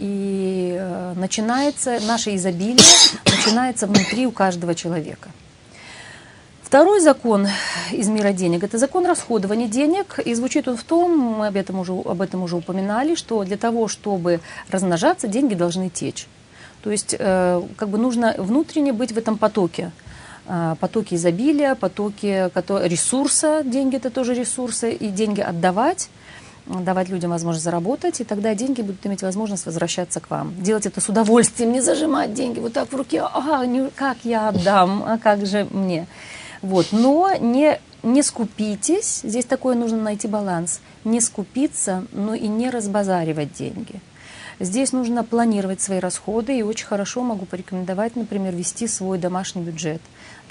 и 0.02 0.76
э, 0.76 1.12
начинается, 1.14 2.00
наше 2.00 2.34
изобилие 2.34 2.84
начинается 3.24 3.86
внутри 3.86 4.26
у 4.26 4.32
каждого 4.32 4.74
человека. 4.74 5.30
Второй 6.60 7.00
закон 7.00 7.46
из 7.92 8.08
мира 8.08 8.32
денег– 8.32 8.64
это 8.64 8.78
закон 8.78 9.06
расходования 9.06 9.68
денег. 9.68 10.18
И 10.24 10.34
звучит 10.34 10.66
он 10.66 10.76
в 10.76 10.82
том, 10.82 11.16
мы 11.16 11.46
об 11.46 11.56
этом, 11.56 11.78
уже, 11.78 11.92
об 11.92 12.20
этом 12.20 12.42
уже 12.42 12.56
упоминали, 12.56 13.14
что 13.14 13.44
для 13.44 13.56
того, 13.56 13.86
чтобы 13.86 14.40
размножаться, 14.70 15.28
деньги 15.28 15.54
должны 15.54 15.88
течь. 15.88 16.26
То 16.82 16.90
есть 16.90 17.14
э, 17.16 17.62
как 17.76 17.88
бы 17.88 17.98
нужно 17.98 18.34
внутренне 18.38 18.92
быть 18.92 19.12
в 19.12 19.18
этом 19.18 19.38
потоке. 19.38 19.92
Э, 20.48 20.74
потоке 20.80 21.14
изобилия, 21.14 21.76
потоке 21.76 22.50
ресурса, 22.56 23.62
деньги– 23.64 23.96
это 23.98 24.10
тоже 24.10 24.34
ресурсы, 24.34 24.92
и 24.92 25.08
деньги 25.10 25.40
отдавать– 25.40 26.10
давать 26.66 27.08
людям 27.08 27.30
возможность 27.30 27.64
заработать, 27.64 28.20
и 28.20 28.24
тогда 28.24 28.54
деньги 28.54 28.82
будут 28.82 29.04
иметь 29.06 29.22
возможность 29.22 29.66
возвращаться 29.66 30.20
к 30.20 30.30
вам. 30.30 30.54
Делать 30.58 30.86
это 30.86 31.00
с 31.00 31.08
удовольствием, 31.08 31.72
не 31.72 31.80
зажимать 31.80 32.34
деньги 32.34 32.60
вот 32.60 32.72
так 32.72 32.92
в 32.92 32.96
руке, 32.96 33.22
а, 33.22 33.64
не, 33.66 33.90
как 33.90 34.18
я 34.24 34.48
отдам, 34.48 35.02
а 35.06 35.18
как 35.18 35.44
же 35.46 35.66
мне. 35.70 36.06
Вот. 36.60 36.88
Но 36.92 37.32
не, 37.40 37.80
не 38.02 38.22
скупитесь, 38.22 39.22
здесь 39.24 39.44
такое 39.44 39.74
нужно 39.74 39.98
найти 39.98 40.28
баланс, 40.28 40.80
не 41.04 41.20
скупиться, 41.20 42.04
но 42.12 42.34
и 42.34 42.46
не 42.46 42.70
разбазаривать 42.70 43.52
деньги. 43.52 44.00
Здесь 44.60 44.92
нужно 44.92 45.24
планировать 45.24 45.80
свои 45.80 45.98
расходы, 45.98 46.56
и 46.56 46.62
очень 46.62 46.86
хорошо 46.86 47.22
могу 47.22 47.46
порекомендовать, 47.46 48.14
например, 48.14 48.54
вести 48.54 48.86
свой 48.86 49.18
домашний 49.18 49.62
бюджет 49.62 50.00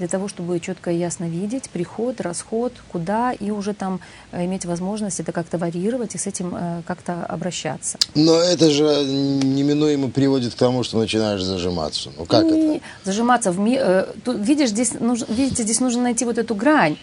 для 0.02 0.08
того, 0.08 0.28
чтобы 0.28 0.60
четко 0.60 0.90
и 0.90 0.98
ясно 0.98 1.26
видеть 1.26 1.70
приход, 1.70 2.22
расход, 2.22 2.74
куда, 2.92 3.34
и 3.34 3.52
уже 3.52 3.76
там 3.76 4.00
э, 4.32 4.46
иметь 4.46 4.66
возможность 4.66 5.20
это 5.20 5.32
как-то 5.32 5.60
варьировать 5.60 6.16
и 6.16 6.18
с 6.18 6.26
этим 6.26 6.56
э, 6.56 6.82
как-то 6.88 7.24
обращаться. 7.24 8.00
Но 8.16 8.34
это 8.40 8.72
же 8.72 8.84
неминуемо 8.84 10.10
приводит 10.10 10.56
к 10.56 10.58
тому, 10.58 10.82
что 10.82 10.98
начинаешь 10.98 11.44
зажиматься. 11.44 12.10
Ну 12.18 12.26
как 12.26 12.46
и 12.46 12.48
это? 12.48 12.84
Зажиматься 13.04 13.52
в 13.52 13.60
ми... 13.60 13.78
Э, 13.80 14.08
тут, 14.26 14.38
видишь, 14.40 14.70
здесь 14.70 14.94
нужно, 15.00 15.28
видите, 15.30 15.62
здесь 15.62 15.80
нужно 15.80 16.02
найти 16.02 16.26
вот 16.26 16.40
эту 16.40 16.56
грань. 16.56 16.98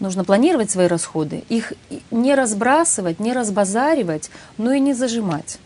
Нужно 0.00 0.24
планировать 0.24 0.68
свои 0.68 0.88
расходы, 0.88 1.44
их 1.48 1.74
не 2.10 2.34
разбрасывать, 2.34 3.20
не 3.20 3.32
разбазаривать, 3.32 4.30
но 4.58 4.72
и 4.72 4.80
не 4.80 4.94
зажимать. 4.94 5.60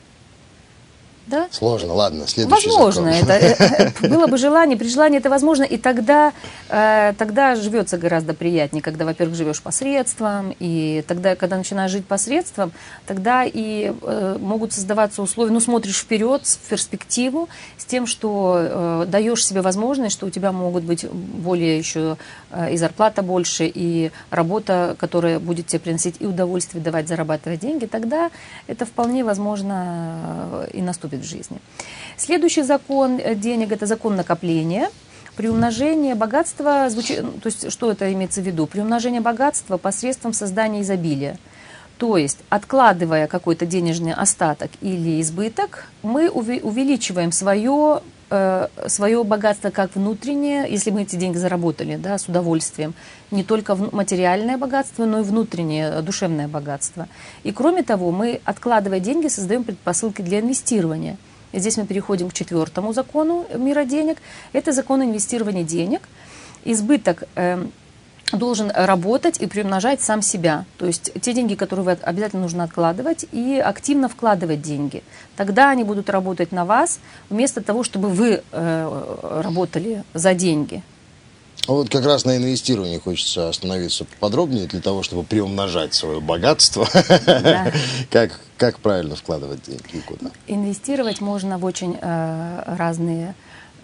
Да? 1.27 1.49
Сложно, 1.51 1.93
ладно, 1.93 2.27
следующий 2.29 2.69
Возможно, 2.69 3.13
закон. 3.13 3.31
это 3.31 3.33
э, 3.33 3.93
э, 4.03 4.09
было 4.09 4.29
бы 4.29 4.39
желание, 4.39 4.79
при 4.79 4.87
желании 4.87 5.19
это 5.19 5.29
возможно, 5.29 5.65
и 5.65 5.77
тогда, 5.77 6.33
э, 6.69 7.15
тогда 7.19 7.57
живется 7.57 7.99
гораздо 7.99 8.33
приятнее, 8.33 8.81
когда, 8.81 9.05
во-первых, 9.05 9.37
живешь 9.37 9.61
посредством, 9.61 10.55
и 10.61 11.05
тогда, 11.09 11.35
когда 11.35 11.57
начинаешь 11.57 11.91
жить 11.91 12.07
посредством, 12.07 12.71
тогда 13.07 13.45
и 13.45 13.93
могут 14.41 14.73
создаваться 14.73 15.23
условия, 15.23 15.53
ну, 15.53 15.61
смотришь 15.61 15.99
вперед, 15.99 16.47
в 16.47 16.69
перспективу, 16.69 17.49
с 17.77 17.85
тем, 17.85 18.07
что 18.07 19.05
даешь 19.09 19.45
себе 19.45 19.63
возможность, 19.63 20.15
что 20.15 20.27
у 20.27 20.31
тебя 20.31 20.53
могут 20.53 20.85
быть 20.85 21.09
более 21.11 21.79
еще 21.79 22.17
и 22.71 22.77
зарплата 22.77 23.23
больше, 23.23 23.71
и 23.73 24.11
работа, 24.31 24.97
которая 24.99 25.39
будет 25.39 25.67
тебе 25.67 25.81
приносить 25.81 26.17
и 26.21 26.27
удовольствие 26.27 26.83
давать, 26.83 27.09
зарабатывать 27.09 27.61
деньги, 27.61 27.87
тогда 27.87 28.31
это 28.67 28.87
вполне 28.87 29.25
возможно 29.25 30.67
и 30.73 30.83
наступит 30.83 31.16
происходит 31.17 31.25
в 31.25 31.29
жизни. 31.29 31.59
Следующий 32.17 32.63
закон 32.63 33.19
э, 33.19 33.35
денег– 33.35 33.73
это 33.73 33.87
закон 33.87 34.17
накопления. 34.17 34.91
При 35.37 35.49
умножении 35.49 36.15
богатства, 36.15 36.89
ну, 36.91 37.33
то 37.43 37.47
есть 37.47 37.71
что 37.71 37.91
это 37.91 38.11
имеется 38.13 38.41
в 38.41 38.47
виду? 38.47 38.67
При 38.67 38.81
умножении 38.81 39.21
богатства 39.21 39.77
посредством 39.77 40.33
создания 40.33 40.81
изобилия. 40.81 41.37
То 41.99 42.17
есть, 42.17 42.39
откладывая 42.49 43.27
какой-то 43.27 43.67
денежный 43.67 44.15
остаток 44.15 44.71
или 44.81 45.21
избыток, 45.21 45.87
мы 46.03 46.31
увеличиваем 46.31 47.33
свое, 47.33 48.01
э, 48.31 48.69
свое 48.87 49.23
богатство 49.25 49.71
как 49.71 49.95
внутреннее, 49.95 50.67
если 50.69 50.91
мы 50.91 51.03
эти 51.03 51.17
деньги 51.17 51.37
заработали 51.37 51.97
да, 51.97 52.19
с 52.19 52.27
удовольствием, 52.27 52.95
не 53.31 53.45
только 53.45 53.75
материальное 53.75 54.57
богатство, 54.57 55.05
но 55.05 55.21
и 55.21 55.23
внутреннее 55.23 56.03
душевное 56.03 56.49
богатство. 56.49 57.09
И 57.43 57.53
кроме 57.53 57.83
того, 57.83 58.11
мы, 58.11 58.41
откладывая 58.45 59.01
деньги, 59.01 59.29
создаем 59.29 59.65
предпосылки 59.65 60.23
для 60.23 60.41
инвестирования. 60.41 61.17
И 61.53 61.59
здесь 61.59 61.77
мы 61.77 61.87
переходим 61.87 62.31
к 62.31 62.35
четвертому 62.35 62.93
закону 62.93 63.47
мира 63.55 63.85
денег. 63.85 64.19
Это 64.53 64.73
закон 64.73 65.03
инвестирования 65.03 65.65
денег. 65.65 66.03
Избыток 66.65 67.25
эм, 67.37 67.73
должен 68.33 68.71
работать 68.75 69.41
и 69.41 69.47
приумножать 69.47 70.01
сам 70.01 70.23
себя. 70.23 70.65
То 70.79 70.87
есть 70.87 71.13
те 71.21 71.33
деньги, 71.33 71.55
которые 71.55 71.85
вы 71.85 71.93
обязательно 71.93 72.43
нужно 72.43 72.65
откладывать 72.65 73.27
и 73.33 73.59
активно 73.59 74.09
вкладывать 74.09 74.63
деньги. 74.63 75.03
Тогда 75.37 75.71
они 75.71 75.85
будут 75.85 76.11
работать 76.11 76.53
на 76.53 76.65
вас, 76.65 76.99
вместо 77.31 77.61
того, 77.63 77.85
чтобы 77.85 78.09
вы 78.09 78.43
э, 78.51 79.43
работали 79.43 80.03
за 80.15 80.35
деньги. 80.35 80.83
Вот 81.67 81.89
как 81.89 82.05
раз 82.05 82.25
на 82.25 82.37
инвестировании 82.37 82.99
хочется 82.99 83.49
остановиться 83.49 84.07
подробнее 84.21 84.67
для 84.67 84.81
того, 84.81 85.03
чтобы 85.03 85.25
приумножать 85.25 85.95
свое 85.95 86.21
богатство. 86.21 86.89
Да. 87.27 87.73
как, 88.11 88.41
как 88.57 88.79
правильно 88.79 89.17
вкладывать 89.17 89.63
деньги 89.63 89.97
и 89.97 90.01
куда? 90.01 90.31
Инвестировать 90.47 91.21
можно 91.21 91.59
в 91.59 91.65
очень 91.65 91.99
э, 92.01 92.63
разные 92.67 93.35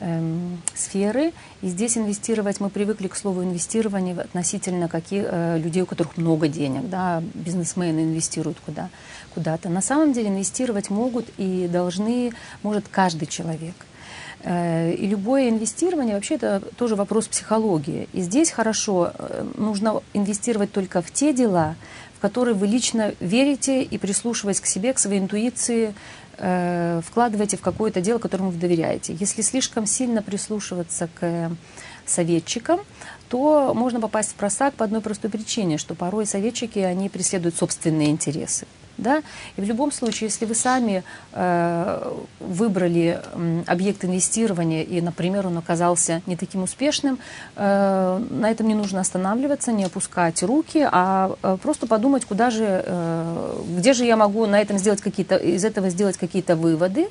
Эм, 0.05 0.61
сферы. 0.75 1.33
И 1.61 1.69
здесь 1.69 1.97
инвестировать, 1.97 2.59
мы 2.59 2.71
привыкли 2.71 3.07
к 3.07 3.15
слову 3.15 3.45
инвестирование 3.45 4.21
относительно 4.21 4.89
каких, 4.89 5.27
э, 5.29 5.59
людей, 5.59 5.83
у 5.83 5.87
которых 5.87 6.17
много 6.17 6.49
денег. 6.49 6.89
Да, 6.89 7.23
бизнесмены 7.35 8.01
инвестируют 8.01 8.59
куда, 8.67 8.91
куда-то. 9.33 9.69
На 9.69 9.81
самом 9.81 10.13
деле 10.13 10.29
инвестировать 10.31 10.91
могут 10.91 11.27
и 11.39 11.69
должны, 11.71 12.33
может 12.65 12.89
каждый 12.89 13.27
человек. 13.27 13.77
Э, 14.43 14.93
и 14.93 15.07
любое 15.07 15.51
инвестирование, 15.51 16.17
вообще 16.17 16.35
это 16.35 16.61
тоже 16.77 16.97
вопрос 16.97 17.29
психологии. 17.29 18.09
И 18.13 18.23
здесь 18.23 18.51
хорошо, 18.51 19.13
э, 19.17 19.45
нужно 19.57 20.03
инвестировать 20.15 20.73
только 20.73 21.01
в 21.01 21.13
те 21.13 21.33
дела, 21.33 21.77
в 22.17 22.21
которые 22.21 22.55
вы 22.55 22.67
лично 22.67 23.15
верите 23.21 23.85
и 23.85 23.99
прислушиваясь 23.99 24.61
к 24.61 24.67
себе, 24.67 24.93
к 24.93 24.99
своей 24.99 25.21
интуиции, 25.21 25.95
э, 26.39 27.01
вкладываете 27.05 27.57
в 27.57 27.61
какое-то 27.61 28.01
дело, 28.01 28.19
которому 28.19 28.51
вы 28.51 28.59
доверяете. 28.59 29.15
Если 29.15 29.43
слишком 29.43 29.87
сильно 29.87 30.23
прислушиваться 30.23 31.09
к 31.19 31.51
советчикам, 32.07 32.81
то 33.29 33.73
можно 33.75 34.01
попасть 34.01 34.33
в 34.33 34.35
просак 34.35 34.75
по 34.75 34.85
одной 34.85 35.01
простой 35.01 35.31
причине, 35.31 35.79
что 35.79 35.95
порой 35.95 36.27
советчики, 36.27 36.79
они 36.79 37.09
преследуют 37.09 37.57
собственные 37.57 38.11
интересы. 38.11 38.67
Да? 38.99 39.23
И 39.57 39.61
в 39.61 39.65
любом 39.65 39.93
случае, 39.93 40.29
если 40.29 40.45
вы 40.45 40.55
сами 40.55 41.03
э, 41.33 42.13
выбрали 42.41 43.21
э, 43.23 43.63
объект 43.67 44.05
инвестирования 44.05 44.83
и, 44.83 45.01
например, 45.01 45.47
он 45.47 45.59
оказался 45.59 46.23
не 46.27 46.37
таким 46.37 46.63
успешным, 46.63 47.19
э, 47.57 48.27
на 48.31 48.51
этом 48.51 48.69
не 48.69 48.75
нужно 48.75 49.01
останавливаться, 49.01 49.73
не 49.73 49.85
опускать 49.85 50.43
руки, 50.43 50.87
а 50.91 51.37
э, 51.43 51.57
просто 51.63 51.87
подумать, 51.87 52.25
куда 52.25 52.51
же, 52.51 52.83
э, 52.85 53.63
где 53.79 53.93
же 53.93 54.05
я 54.05 54.17
могу 54.17 54.47
на 54.47 54.61
этом 54.61 54.79
сделать 54.79 55.01
какие-то, 55.01 55.37
из 55.37 55.65
этого 55.65 55.89
сделать 55.89 56.17
какие-то 56.17 56.57
выводы 56.57 57.09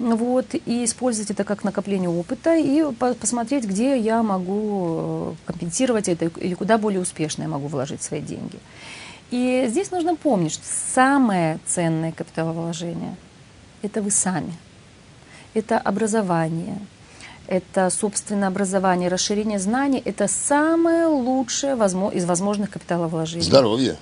вот, 0.00 0.54
и 0.54 0.84
использовать 0.84 1.30
это 1.30 1.44
как 1.44 1.62
накопление 1.62 2.08
опыта 2.08 2.56
и 2.56 2.84
посмотреть, 2.98 3.64
где 3.64 3.98
я 3.98 4.22
могу 4.22 4.86
э, 4.86 5.34
компенсировать 5.44 6.08
это 6.08 6.26
или 6.26 6.54
куда 6.54 6.78
более 6.78 7.00
успешно 7.00 7.42
я 7.42 7.48
могу 7.48 7.66
вложить 7.68 8.02
свои 8.02 8.20
деньги. 8.20 8.58
И 9.30 9.66
здесь 9.68 9.90
нужно 9.90 10.16
помнить, 10.16 10.52
что 10.52 10.64
самое 10.66 11.60
ценное 11.66 12.12
капиталовложение– 12.12 13.14
это 13.82 14.02
вы 14.02 14.10
сами. 14.10 14.52
Это 15.54 15.78
образование, 15.78 16.78
это 17.46 17.90
собственное 17.90 18.48
образование, 18.48 19.08
расширение 19.08 19.58
знаний– 19.58 20.02
это 20.04 20.26
самое 20.26 21.06
лучшее 21.06 21.74
из 22.12 22.24
возможных 22.24 22.70
капиталовложений. 22.70 23.44
Здоровье. 23.44 23.96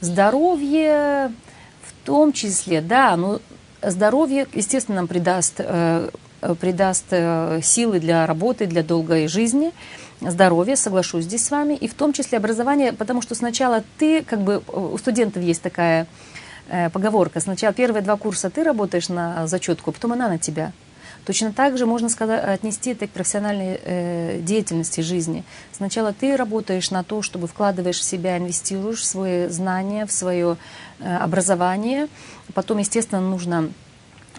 Здоровье 0.00 1.32
в 1.82 2.06
том 2.06 2.32
числе, 2.32 2.80
да, 2.80 3.16
но 3.16 3.40
здоровье, 3.82 4.46
естественно, 4.54 4.96
нам 4.96 5.08
придаст, 5.08 5.54
э, 5.58 6.08
придаст 6.60 7.06
э, 7.10 7.60
силы 7.62 8.00
для 8.00 8.26
работы, 8.26 8.66
для 8.66 8.82
долгой 8.82 9.28
жизни– 9.28 9.72
здоровье, 10.20 10.76
соглашусь 10.76 11.24
здесь 11.24 11.44
с 11.44 11.50
вами, 11.50 11.74
и 11.74 11.88
в 11.88 11.94
том 11.94 12.12
числе 12.12 12.38
образование, 12.38 12.92
потому 12.92 13.22
что 13.22 13.34
сначала 13.34 13.84
ты, 13.98 14.22
как 14.22 14.40
бы 14.40 14.62
у 14.68 14.96
студентов 14.98 15.42
есть 15.42 15.62
такая 15.62 16.06
э, 16.68 16.90
поговорка, 16.90 17.40
сначала 17.40 17.74
первые 17.74 18.02
два 18.02 18.16
курса 18.16 18.50
ты 18.50 18.62
работаешь 18.64 19.08
на 19.08 19.46
зачетку, 19.46 19.92
потом 19.92 20.12
она 20.12 20.28
на 20.28 20.38
тебя. 20.38 20.72
Точно 21.24 21.52
так 21.52 21.78
же 21.78 21.86
можно 21.86 22.08
сказать, 22.08 22.44
отнести 22.44 22.90
это 22.90 23.06
к 23.06 23.10
профессиональной 23.10 23.80
э, 23.82 24.40
деятельности 24.42 25.00
жизни. 25.00 25.42
Сначала 25.72 26.12
ты 26.12 26.36
работаешь 26.36 26.90
на 26.90 27.02
то, 27.02 27.22
чтобы 27.22 27.46
вкладываешь 27.46 27.98
в 27.98 28.04
себя, 28.04 28.36
инвестируешь 28.36 29.00
в 29.00 29.04
свои 29.04 29.48
знания, 29.48 30.04
в 30.04 30.12
свое 30.12 30.58
э, 31.00 31.16
образование. 31.16 32.08
Потом, 32.52 32.76
естественно, 32.76 33.22
нужно 33.22 33.70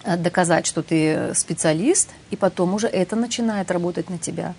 э, 0.04 0.16
доказать, 0.16 0.64
что 0.66 0.82
ты 0.82 1.32
специалист, 1.34 2.10
и 2.30 2.36
потом 2.36 2.74
уже 2.74 2.86
это 2.86 3.16
начинает 3.16 3.72
работать 3.72 4.08
на 4.08 4.18
тебя. 4.18 4.54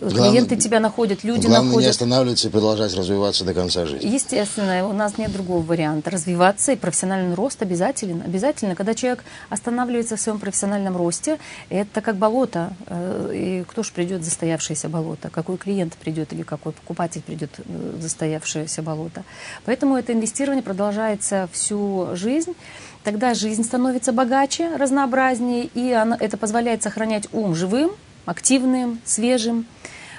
Главное, 0.00 0.30
Клиенты 0.30 0.56
тебя 0.56 0.80
находят, 0.80 1.24
люди 1.24 1.46
главное 1.46 1.66
находят. 1.66 1.86
не 1.86 1.90
останавливаться 1.90 2.48
и 2.48 2.50
продолжать 2.50 2.94
развиваться 2.94 3.44
до 3.44 3.54
конца 3.54 3.86
жизни. 3.86 4.06
Естественно, 4.06 4.86
у 4.86 4.92
нас 4.92 5.18
нет 5.18 5.32
другого 5.32 5.62
варианта. 5.62 6.10
Развиваться 6.10 6.72
и 6.72 6.76
профессиональный 6.76 7.34
рост 7.34 7.60
обязателен. 7.62 8.22
Обязательно, 8.24 8.74
когда 8.74 8.94
человек 8.94 9.24
останавливается 9.48 10.16
в 10.16 10.20
своем 10.20 10.38
профессиональном 10.38 10.96
росте, 10.96 11.38
это 11.68 12.00
как 12.00 12.16
болото. 12.16 12.72
Э, 12.86 13.32
и 13.34 13.64
кто 13.64 13.82
же 13.82 13.92
придет 13.92 14.20
в 14.20 14.24
застоявшееся 14.24 14.88
болото? 14.88 15.30
Какой 15.30 15.56
клиент 15.56 15.94
придет 15.94 16.32
или 16.32 16.42
какой 16.42 16.72
покупатель 16.72 17.22
придет 17.22 17.50
в 17.64 18.00
застоявшееся 18.00 18.82
болото? 18.82 19.24
Поэтому 19.64 19.96
это 19.96 20.12
инвестирование 20.12 20.62
продолжается 20.62 21.48
всю 21.52 22.10
жизнь 22.14 22.54
тогда 23.02 23.34
жизнь 23.34 23.64
становится 23.64 24.12
богаче, 24.12 24.76
разнообразнее, 24.76 25.70
и 25.74 25.90
она, 25.92 26.16
это 26.20 26.36
позволяет 26.36 26.82
сохранять 26.82 27.28
ум 27.32 27.54
живым, 27.54 27.92
активным, 28.26 29.00
свежим. 29.04 29.66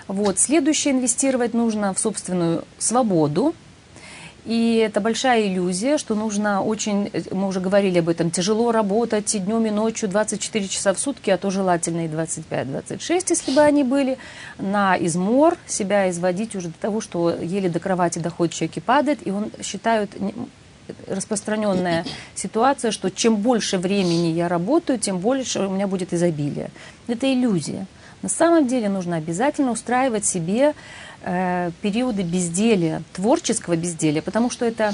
Вот. 0.07 0.39
Следующее 0.39 0.93
инвестировать 0.93 1.53
нужно 1.53 1.93
в 1.93 1.99
собственную 1.99 2.65
свободу. 2.77 3.53
И 4.43 4.83
это 4.83 5.01
большая 5.01 5.47
иллюзия, 5.47 5.99
что 5.99 6.15
нужно 6.15 6.63
очень, 6.63 7.11
мы 7.31 7.47
уже 7.47 7.59
говорили 7.59 7.99
об 7.99 8.09
этом, 8.09 8.31
тяжело 8.31 8.71
работать 8.71 9.35
и 9.35 9.39
днем, 9.39 9.67
и 9.67 9.69
ночью, 9.69 10.09
24 10.09 10.67
часа 10.67 10.95
в 10.95 10.99
сутки, 10.99 11.29
а 11.29 11.37
то 11.37 11.51
желательно 11.51 12.05
и 12.05 12.07
25-26, 12.07 13.25
если 13.29 13.53
бы 13.53 13.61
они 13.61 13.83
были, 13.83 14.17
на 14.57 14.97
измор 14.97 15.57
себя 15.67 16.09
изводить 16.09 16.55
уже 16.55 16.69
до 16.69 16.79
того, 16.79 17.01
что 17.01 17.29
еле 17.29 17.69
до 17.69 17.79
кровати 17.79 18.17
доходит 18.17 18.55
человек 18.55 18.77
и 18.77 18.79
падает, 18.79 19.27
и 19.27 19.29
он 19.29 19.51
считает 19.61 20.09
распространенная 21.07 22.05
ситуация, 22.35 22.91
что 22.91 23.09
чем 23.09 23.37
больше 23.37 23.77
времени 23.77 24.27
я 24.27 24.47
работаю, 24.47 24.99
тем 24.99 25.19
больше 25.19 25.59
у 25.59 25.69
меня 25.69 25.87
будет 25.87 26.13
изобилие. 26.13 26.69
Это 27.07 27.31
иллюзия. 27.31 27.85
На 28.21 28.29
самом 28.29 28.67
деле 28.67 28.87
нужно 28.89 29.15
обязательно 29.15 29.71
устраивать 29.71 30.25
себе 30.25 30.73
э, 31.23 31.71
периоды 31.81 32.21
безделия, 32.21 33.01
творческого 33.13 33.75
безделия, 33.75 34.21
потому 34.21 34.49
что 34.49 34.65
это 34.65 34.93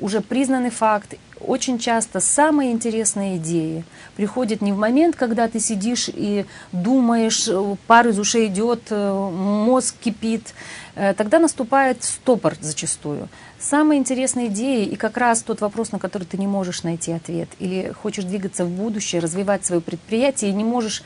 уже 0.00 0.20
признанный 0.20 0.70
факт. 0.70 1.14
Очень 1.46 1.78
часто 1.78 2.20
самые 2.20 2.72
интересные 2.72 3.36
идеи 3.36 3.84
приходят 4.16 4.60
не 4.60 4.72
в 4.72 4.78
момент, 4.78 5.16
когда 5.16 5.48
ты 5.48 5.58
сидишь 5.58 6.08
и 6.08 6.46
думаешь, 6.70 7.48
э, 7.48 7.76
пар 7.86 8.08
из 8.08 8.18
ушей 8.18 8.46
идет, 8.46 8.82
э, 8.90 9.30
мозг 9.32 9.96
кипит. 10.00 10.54
Э, 10.94 11.14
тогда 11.14 11.38
наступает 11.38 12.04
стопор 12.04 12.54
зачастую. 12.60 13.28
Самые 13.58 13.98
интересные 13.98 14.48
идеи 14.48 14.84
и 14.86 14.96
как 14.96 15.16
раз 15.16 15.42
тот 15.42 15.60
вопрос, 15.60 15.92
на 15.92 15.98
который 15.98 16.24
ты 16.24 16.36
не 16.36 16.46
можешь 16.46 16.82
найти 16.82 17.12
ответ, 17.12 17.48
или 17.58 17.92
хочешь 17.92 18.24
двигаться 18.24 18.64
в 18.64 18.70
будущее, 18.70 19.20
развивать 19.20 19.64
свое 19.64 19.80
предприятие, 19.80 20.50
и 20.50 20.54
не 20.54 20.64
можешь 20.64 21.02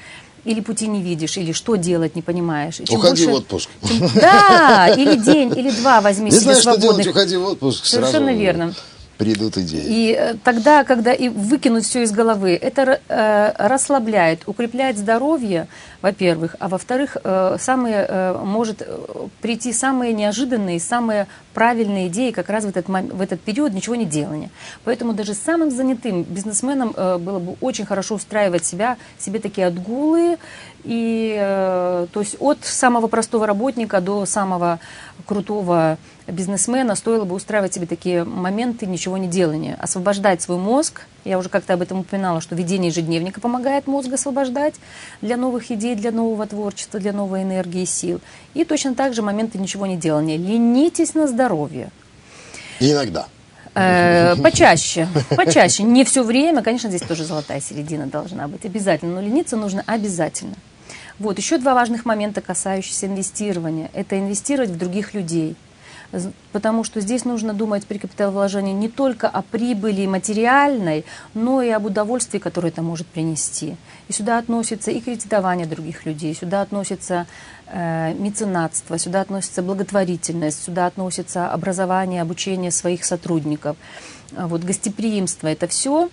или 0.47 0.61
пути 0.61 0.87
не 0.87 1.03
видишь, 1.03 1.37
или 1.37 1.53
что 1.53 1.77
делать 1.77 2.15
не 2.15 2.23
понимаешь. 2.23 2.81
И 2.81 2.85
уходи 2.95 3.27
больше, 3.27 3.31
в 3.31 3.35
отпуск. 3.35 3.71
Чем, 3.87 4.11
да, 4.15 4.89
или 4.97 5.17
день, 5.17 5.53
или 5.57 5.71
два 5.71 6.01
возьми 6.01 6.31
не 6.31 6.31
себе 6.31 6.55
знаешь, 6.55 6.63
свободных. 6.63 6.93
что 6.93 7.03
делать, 7.03 7.17
уходи 7.17 7.37
в 7.37 7.45
отпуск. 7.45 7.85
Совершенно 7.85 8.27
сразу 8.27 8.39
верно. 8.39 8.75
Придут 9.19 9.57
идеи. 9.57 9.83
И 9.87 10.13
э, 10.13 10.35
тогда, 10.45 10.85
когда 10.85 11.13
и 11.13 11.29
выкинуть 11.29 11.85
все 11.85 12.03
из 12.03 12.13
головы, 12.13 12.59
это 12.61 13.01
э, 13.09 13.53
расслабляет, 13.57 14.43
укрепляет 14.47 14.99
здоровье, 14.99 15.69
во-первых, 16.03 16.55
а 16.59 16.69
во-вторых, 16.69 17.17
э, 17.25 17.57
самые, 17.59 18.07
э, 18.07 18.39
может 18.45 18.83
э, 18.83 18.99
прийти 19.41 19.73
самые 19.73 20.13
неожиданные, 20.13 20.79
самые 20.81 21.27
правильные 21.55 22.09
идеи 22.09 22.31
как 22.31 22.51
раз 22.51 22.65
в 22.65 22.69
этот, 22.69 22.89
в 22.89 23.21
этот 23.23 23.41
период 23.41 23.73
ничего 23.73 23.95
не 23.95 24.05
делания. 24.05 24.51
Поэтому 24.85 25.15
даже 25.15 25.33
самым 25.33 25.71
занятым 25.71 26.23
бизнесменам 26.23 26.93
э, 26.95 27.17
было 27.17 27.39
бы 27.39 27.57
очень 27.63 27.87
хорошо 27.87 28.17
устраивать 28.17 28.67
себя, 28.67 28.99
себе 29.19 29.39
такие 29.39 29.67
отгулы, 29.67 30.37
и, 30.87 31.37
э, 31.37 32.07
то 32.12 32.20
есть 32.20 32.37
от 32.38 32.64
самого 32.64 33.09
простого 33.09 33.46
работника 33.46 34.01
до 34.01 34.25
самого 34.25 34.79
крутого 35.27 35.99
бизнесмена 36.29 36.94
стоило 36.94 37.25
бы 37.25 37.35
устраивать 37.35 37.75
себе 37.75 37.87
такие 37.87 38.22
моменты 38.22 38.87
ничего 38.87 39.16
не 39.16 39.27
делания, 39.27 39.77
освобождать 39.81 40.42
свой 40.42 40.59
мозг. 40.59 41.03
Я 41.25 41.38
уже 41.38 41.49
как-то 41.49 41.75
об 41.75 41.83
этом 41.83 42.01
упоминала, 42.01 42.40
что 42.40 42.55
ведение 42.55 42.90
ежедневника 42.90 43.40
помогает 43.40 43.88
мозг 43.88 44.12
освобождать 44.12 44.75
для 45.22 45.37
новых 45.37 45.72
идей, 45.72 45.96
для 45.96 46.12
нового 46.12 46.46
творчества, 46.46 47.01
для 47.01 47.12
новой 47.12 47.42
энергии 47.42 47.83
и 47.83 47.87
сил. 47.87 48.20
И 48.55 48.64
точно 48.64 48.94
так 48.94 49.12
же 49.12 49.22
моменты 49.22 49.59
ничего 49.59 49.87
не 49.87 49.96
делания. 49.96 50.37
Ленитесь 50.37 51.14
на 51.14 51.27
здоровье. 51.27 51.90
Иногда. 52.79 53.27
Э, 53.75 54.37
почаще, 54.37 55.07
почаще. 55.37 55.83
Не 55.83 56.05
все 56.05 56.22
время, 56.22 56.62
конечно, 56.62 56.88
здесь 56.88 57.03
тоже 57.03 57.25
золотая 57.25 57.61
середина 57.61 58.07
должна 58.07 58.49
быть 58.49 58.64
обязательно, 58.64 59.16
но 59.16 59.20
лениться 59.20 59.57
нужно 59.57 59.83
обязательно. 59.87 60.55
Вот, 61.19 61.39
еще 61.39 61.59
два 61.59 61.75
важных 61.75 62.05
момента, 62.05 62.41
касающиеся 62.41 63.07
инвестирования. 63.07 63.91
Это 63.95 64.19
инвестировать 64.19 64.71
в 64.71 64.79
других 64.79 65.15
людей. 65.15 65.57
Потому 66.53 66.85
что 66.85 67.01
здесь 67.01 67.25
нужно 67.25 67.53
думать 67.53 67.87
при 67.87 67.99
капиталовложении 67.99 68.73
не 68.73 68.89
только 68.89 69.29
о 69.29 69.43
прибыли 69.43 70.07
материальной, 70.07 71.05
но 71.35 71.63
и 71.63 71.71
об 71.71 71.87
удовольствии, 71.87 72.39
которое 72.39 72.69
это 72.69 72.81
может 72.81 73.07
принести. 73.07 73.77
И 74.09 74.13
сюда 74.13 74.39
относится 74.39 74.91
и 74.91 75.01
кредитование 75.01 75.67
других 75.67 76.07
людей, 76.07 76.35
сюда 76.35 76.63
относится 76.63 77.27
э, 77.67 78.15
меценатство, 78.15 78.99
сюда 78.99 79.23
относится 79.23 79.63
благотворительность, 79.63 80.63
сюда 80.65 80.87
относится 80.87 81.51
образование, 81.51 82.23
обучение 82.23 82.71
своих 82.71 83.05
сотрудников. 83.05 83.77
Вот, 84.33 84.63
гостеприимство– 84.63 85.49
это 85.49 85.67
все 85.67 86.09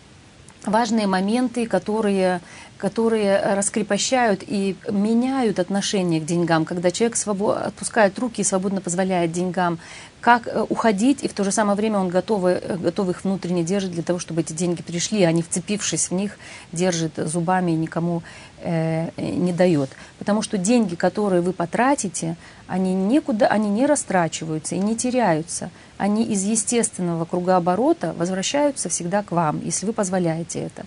важные 0.66 1.08
моменты, 1.08 1.68
которые 1.68 2.42
которые 2.84 3.40
раскрепощают 3.56 4.44
и 4.46 4.76
меняют 4.92 5.58
отношение 5.60 6.20
к 6.20 6.26
деньгам, 6.26 6.66
когда 6.66 6.92
человек 6.92 7.16
свобод... 7.16 7.56
отпускает 7.56 8.20
руки 8.20 8.42
и 8.42 8.44
свободно 8.44 8.82
позволяет 8.82 9.32
деньгам 9.32 9.80
как 10.20 10.48
э, 10.48 10.66
уходить, 10.70 11.24
и 11.24 11.28
в 11.28 11.34
то 11.34 11.44
же 11.44 11.52
самое 11.52 11.76
время 11.76 12.00
он 12.00 12.08
готов, 12.08 12.44
э, 12.46 12.78
готов 12.78 13.10
их 13.10 13.24
внутренне 13.24 13.64
держит 13.64 13.92
для 13.92 14.04
того, 14.04 14.20
чтобы 14.20 14.42
эти 14.42 14.54
деньги 14.54 14.82
пришли, 14.82 15.24
а 15.24 15.32
не 15.32 15.42
вцепившись 15.42 16.10
в 16.10 16.14
них, 16.14 16.38
держит 16.72 17.14
зубами 17.16 17.72
и 17.72 17.76
никому 17.76 18.22
э, 18.62 19.10
не 19.18 19.54
дает. 19.54 19.90
Потому 20.20 20.42
что 20.42 20.58
деньги, 20.58 20.96
которые 20.96 21.42
вы 21.42 21.52
потратите, 21.52 22.36
они 22.68 22.94
никуда, 22.94 23.48
они 23.48 23.70
не 23.70 23.86
растрачиваются 23.86 24.76
и 24.76 24.80
не 24.80 24.96
теряются. 24.96 25.70
Они 25.98 26.24
из 26.24 26.44
естественного 26.44 27.26
кругооборота 27.26 28.14
возвращаются 28.18 28.88
всегда 28.90 29.24
к 29.24 29.32
вам, 29.32 29.62
если 29.64 29.86
вы 29.86 29.94
позволяете 29.94 30.60
это. 30.60 30.86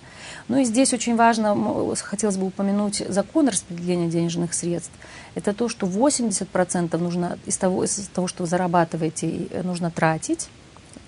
Ну 0.48 0.58
и 0.58 0.64
здесь 0.64 0.92
очень 0.92 1.16
важно, 1.16 1.94
хотелось 1.96 2.36
бы 2.36 2.46
упомянуть 2.46 3.02
закон 3.08 3.48
распределения 3.48 4.08
денежных 4.08 4.54
средств. 4.54 4.92
Это 5.34 5.52
то, 5.52 5.68
что 5.68 5.86
80% 5.86 6.96
нужно 6.98 7.38
из 7.46 7.56
того, 7.56 7.84
из 7.84 8.08
того, 8.14 8.28
что 8.28 8.44
вы 8.44 8.48
зарабатываете, 8.48 9.48
нужно 9.64 9.90
тратить 9.90 10.48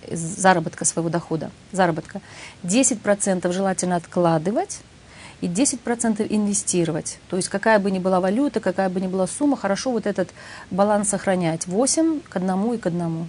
из 0.08 0.20
заработка 0.20 0.84
своего 0.84 1.08
дохода, 1.08 1.50
заработка. 1.72 2.20
10% 2.64 3.52
желательно 3.52 3.96
откладывать, 3.96 4.80
и 5.40 5.46
10% 5.46 6.26
инвестировать. 6.28 7.18
То 7.28 7.36
есть 7.36 7.48
какая 7.48 7.78
бы 7.78 7.90
ни 7.90 7.98
была 7.98 8.20
валюта, 8.20 8.60
какая 8.60 8.88
бы 8.88 9.00
ни 9.00 9.06
была 9.06 9.26
сумма, 9.26 9.56
хорошо 9.56 9.92
вот 9.92 10.06
этот 10.06 10.30
баланс 10.70 11.10
сохранять. 11.10 11.66
8 11.66 12.20
к 12.28 12.36
одному 12.36 12.74
и 12.74 12.78
к 12.78 12.86
одному. 12.86 13.28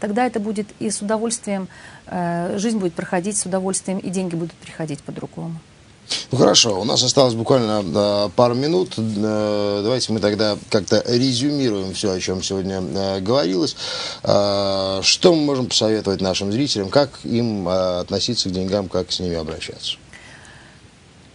Тогда 0.00 0.26
это 0.26 0.40
будет 0.40 0.66
и 0.78 0.90
с 0.90 1.02
удовольствием, 1.02 1.68
э, 2.06 2.56
жизнь 2.58 2.78
будет 2.78 2.94
проходить 2.94 3.36
с 3.36 3.46
удовольствием, 3.46 3.98
и 3.98 4.10
деньги 4.10 4.34
будут 4.34 4.54
приходить 4.54 5.02
по-другому. 5.02 5.58
Ну 6.30 6.38
хорошо, 6.38 6.80
у 6.80 6.84
нас 6.84 7.02
осталось 7.02 7.34
буквально 7.34 7.82
э, 7.84 8.30
пару 8.34 8.54
минут. 8.54 8.94
Э, 8.96 9.80
давайте 9.82 10.12
мы 10.12 10.20
тогда 10.20 10.56
как-то 10.70 11.02
резюмируем 11.06 11.92
все, 11.92 12.12
о 12.12 12.20
чем 12.20 12.42
сегодня 12.42 12.80
э, 12.80 13.20
говорилось. 13.20 13.76
Э, 14.22 15.00
что 15.02 15.34
мы 15.34 15.42
можем 15.42 15.66
посоветовать 15.66 16.20
нашим 16.20 16.52
зрителям, 16.52 16.88
как 16.88 17.10
им 17.24 17.68
э, 17.68 18.00
относиться 18.00 18.48
к 18.48 18.52
деньгам, 18.52 18.88
как 18.88 19.12
с 19.12 19.20
ними 19.20 19.36
обращаться? 19.36 19.96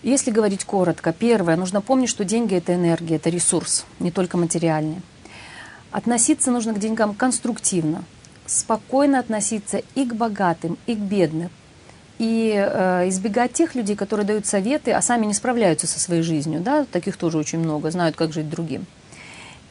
Если 0.01 0.31
говорить 0.31 0.65
коротко, 0.65 1.13
первое, 1.13 1.55
нужно 1.55 1.81
помнить, 1.81 2.09
что 2.09 2.25
деньги– 2.25 2.55
это 2.57 2.73
энергия, 2.73 3.15
это 3.15 3.29
ресурс, 3.29 3.85
не 3.99 4.11
только 4.11 4.37
материальный. 4.37 5.01
Относиться 5.91 6.51
нужно 6.51 6.73
к 6.73 6.79
деньгам 6.79 7.13
конструктивно, 7.13 8.03
спокойно 8.45 9.19
относиться 9.19 9.81
и 9.95 10.05
к 10.05 10.13
богатым, 10.13 10.77
и 10.85 10.95
к 10.95 10.99
бедным, 10.99 11.49
и 12.19 12.53
э, 12.55 13.09
избегать 13.09 13.53
тех 13.53 13.75
людей, 13.75 13.95
которые 13.95 14.25
дают 14.25 14.45
советы, 14.45 14.91
а 14.91 15.01
сами 15.01 15.25
не 15.25 15.33
справляются 15.33 15.87
со 15.87 15.99
своей 15.99 16.21
жизнью. 16.21 16.61
Да? 16.61 16.85
Таких 16.85 17.17
тоже 17.17 17.37
очень 17.37 17.59
много, 17.59 17.91
знают, 17.91 18.15
как 18.15 18.33
жить 18.33 18.49
другим. 18.49 18.85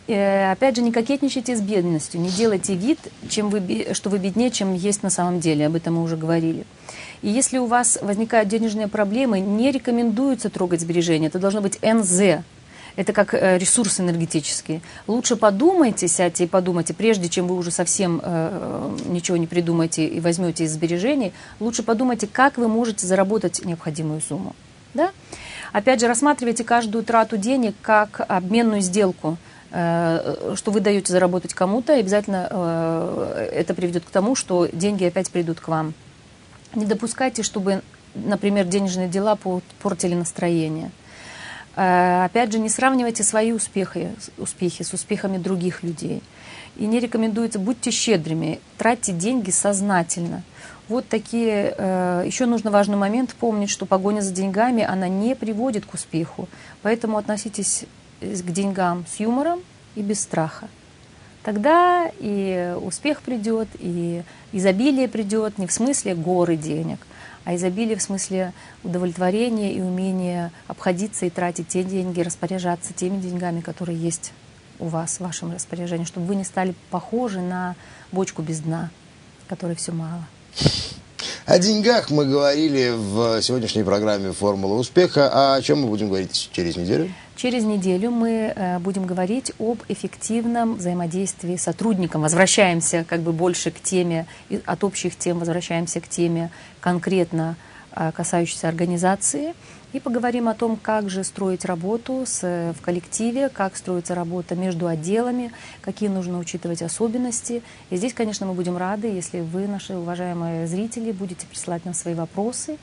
Э, 0.08 0.50
опять 0.52 0.76
же, 0.76 0.82
не 0.82 0.90
кокетничайте 0.90 1.56
с 1.56 1.60
бедностью, 1.60 2.20
не 2.20 2.28
делайте 2.28 2.74
вид, 2.74 2.98
чем 3.28 3.50
вы, 3.50 3.88
что 3.92 4.10
вы 4.10 4.18
беднее, 4.18 4.50
чем 4.50 4.74
есть 4.74 5.02
на 5.02 5.10
самом 5.10 5.40
деле. 5.40 5.66
Об 5.66 5.76
этом 5.76 5.94
мы 5.94 6.02
уже 6.02 6.16
говорили. 6.16 6.66
И 7.22 7.28
если 7.28 7.58
у 7.58 7.66
вас 7.66 7.98
возникают 8.02 8.48
денежные 8.48 8.88
проблемы, 8.88 9.38
не 9.38 9.70
рекомендуется 9.70 10.50
трогать 10.50 10.80
сбережения. 10.80 11.28
Это 11.28 11.38
должно 11.38 11.60
быть 11.60 11.78
НЗ. 11.82 12.42
Это 12.96 13.12
как 13.12 13.34
э, 13.34 13.58
ресурс 13.58 14.00
энергетический. 14.00 14.82
Лучше 15.06 15.36
подумайте, 15.36 16.08
сядьте 16.08 16.44
и 16.44 16.46
подумайте, 16.46 16.92
прежде 16.94 17.28
чем 17.28 17.46
вы 17.46 17.56
уже 17.56 17.70
совсем 17.70 18.20
э, 18.22 18.96
ничего 19.06 19.36
не 19.36 19.46
придумаете 19.46 20.06
и 20.06 20.20
возьмете 20.20 20.64
из 20.64 20.72
сбережений, 20.72 21.32
лучше 21.58 21.82
подумайте, 21.82 22.26
как 22.26 22.58
вы 22.58 22.68
можете 22.68 23.06
заработать 23.06 23.64
необходимую 23.64 24.20
сумму. 24.20 24.54
Да? 24.94 25.10
Опять 25.72 26.00
же, 26.00 26.06
рассматривайте 26.06 26.64
каждую 26.64 27.02
трату 27.02 27.38
денег 27.38 27.74
как 27.80 28.20
обменную 28.28 28.82
сделку 28.82 29.38
э, 29.70 30.54
что 30.54 30.70
вы 30.70 30.80
даете 30.80 31.12
заработать 31.12 31.54
кому-то, 31.54 31.96
и 31.96 32.00
обязательно 32.00 32.48
э, 32.50 33.48
это 33.54 33.72
приведет 33.72 34.04
к 34.04 34.10
тому, 34.10 34.34
что 34.34 34.66
деньги 34.70 35.04
опять 35.04 35.30
придут 35.30 35.60
к 35.60 35.68
вам. 35.68 35.94
Не 36.74 36.84
допускайте, 36.84 37.42
чтобы, 37.42 37.80
например, 38.14 38.66
денежные 38.66 39.08
дела 39.08 39.38
портили 39.80 40.14
настроение. 40.14 40.90
Э, 41.76 42.24
опять 42.24 42.52
же, 42.52 42.58
не 42.58 42.68
сравнивайте 42.68 43.22
свои 43.22 43.52
успехи, 43.52 44.14
успехи 44.38 44.82
с 44.82 44.92
успехами 44.92 45.38
других 45.38 45.82
людей. 45.82 46.22
И 46.76 46.86
не 46.86 47.00
рекомендуется, 47.00 47.58
будьте 47.58 47.90
щедрыми, 47.90 48.60
тратьте 48.78 49.12
деньги 49.12 49.50
сознательно. 49.50 50.42
Вот 50.88 51.08
такие, 51.08 51.74
э, 51.76 52.24
еще 52.26 52.46
нужно 52.46 52.70
важный 52.70 52.96
момент 52.96 53.34
помнить, 53.34 53.70
что 53.70 53.86
погоня 53.86 54.20
за 54.20 54.32
деньгами, 54.32 54.82
она 54.82 55.08
не 55.08 55.34
приводит 55.34 55.86
к 55.86 55.94
успеху. 55.94 56.48
Поэтому 56.82 57.18
относитесь 57.18 57.84
к 58.20 58.50
деньгам 58.50 59.04
с 59.08 59.20
юмором 59.20 59.60
и 59.94 60.02
без 60.02 60.20
страха 60.20 60.68
тогда 61.42 62.10
и 62.18 62.74
успех 62.80 63.22
придет, 63.22 63.68
и 63.78 64.22
изобилие 64.52 65.08
придет 65.08 65.58
не 65.58 65.66
в 65.66 65.72
смысле 65.72 66.14
горы 66.14 66.56
денег, 66.56 66.98
а 67.44 67.54
изобилие 67.56 67.96
в 67.96 68.02
смысле 68.02 68.52
удовлетворения 68.84 69.72
и 69.72 69.80
умения 69.80 70.52
обходиться 70.68 71.26
и 71.26 71.30
тратить 71.30 71.68
те 71.68 71.82
деньги, 71.82 72.20
распоряжаться 72.20 72.92
теми 72.92 73.20
деньгами, 73.20 73.60
которые 73.60 73.98
есть 73.98 74.32
у 74.78 74.86
вас 74.86 75.16
в 75.16 75.20
вашем 75.20 75.52
распоряжении, 75.52 76.04
чтобы 76.04 76.26
вы 76.26 76.36
не 76.36 76.44
стали 76.44 76.74
похожи 76.90 77.40
на 77.40 77.76
бочку 78.10 78.42
без 78.42 78.60
дна, 78.60 78.90
которой 79.48 79.76
все 79.76 79.92
мало. 79.92 80.26
О 81.46 81.58
деньгах 81.58 82.10
мы 82.10 82.24
говорили 82.24 82.92
в 82.94 83.42
сегодняшней 83.42 83.82
программе 83.82 84.32
«Формула 84.32 84.74
успеха». 84.74 85.30
А 85.32 85.54
о 85.56 85.62
чем 85.62 85.82
мы 85.82 85.88
будем 85.88 86.08
говорить 86.08 86.50
через 86.52 86.76
неделю? 86.76 87.12
Через 87.42 87.64
неделю 87.64 88.12
мы 88.12 88.52
э, 88.54 88.78
будем 88.78 89.04
говорить 89.04 89.50
об 89.58 89.82
эффективном 89.88 90.76
взаимодействии 90.76 91.56
с 91.56 91.64
сотрудником. 91.64 92.22
Возвращаемся 92.22 93.02
как 93.02 93.22
бы 93.22 93.32
больше 93.32 93.72
к 93.72 93.80
теме, 93.80 94.26
от 94.64 94.84
общих 94.84 95.16
тем 95.16 95.40
возвращаемся 95.40 96.00
к 96.00 96.06
теме 96.06 96.52
конкретно 96.78 97.56
э, 97.96 98.12
касающейся 98.12 98.68
организации. 98.68 99.54
И 99.92 99.98
поговорим 99.98 100.46
о 100.46 100.54
том, 100.54 100.76
как 100.80 101.10
же 101.10 101.24
строить 101.24 101.64
работу 101.64 102.22
с, 102.24 102.74
в 102.78 102.80
коллективе, 102.80 103.48
как 103.48 103.76
строится 103.76 104.14
работа 104.14 104.54
между 104.54 104.86
отделами, 104.86 105.50
какие 105.80 106.10
нужно 106.10 106.38
учитывать 106.38 106.80
особенности. 106.80 107.64
И 107.90 107.96
здесь, 107.96 108.14
конечно, 108.14 108.46
мы 108.46 108.54
будем 108.54 108.76
рады, 108.76 109.08
если 109.08 109.40
вы, 109.40 109.66
наши 109.66 109.96
уважаемые 109.96 110.68
зрители, 110.68 111.10
будете 111.10 111.48
присылать 111.48 111.84
нам 111.84 111.94
свои 111.94 112.14
вопросы, 112.14 112.74
э, 112.74 112.78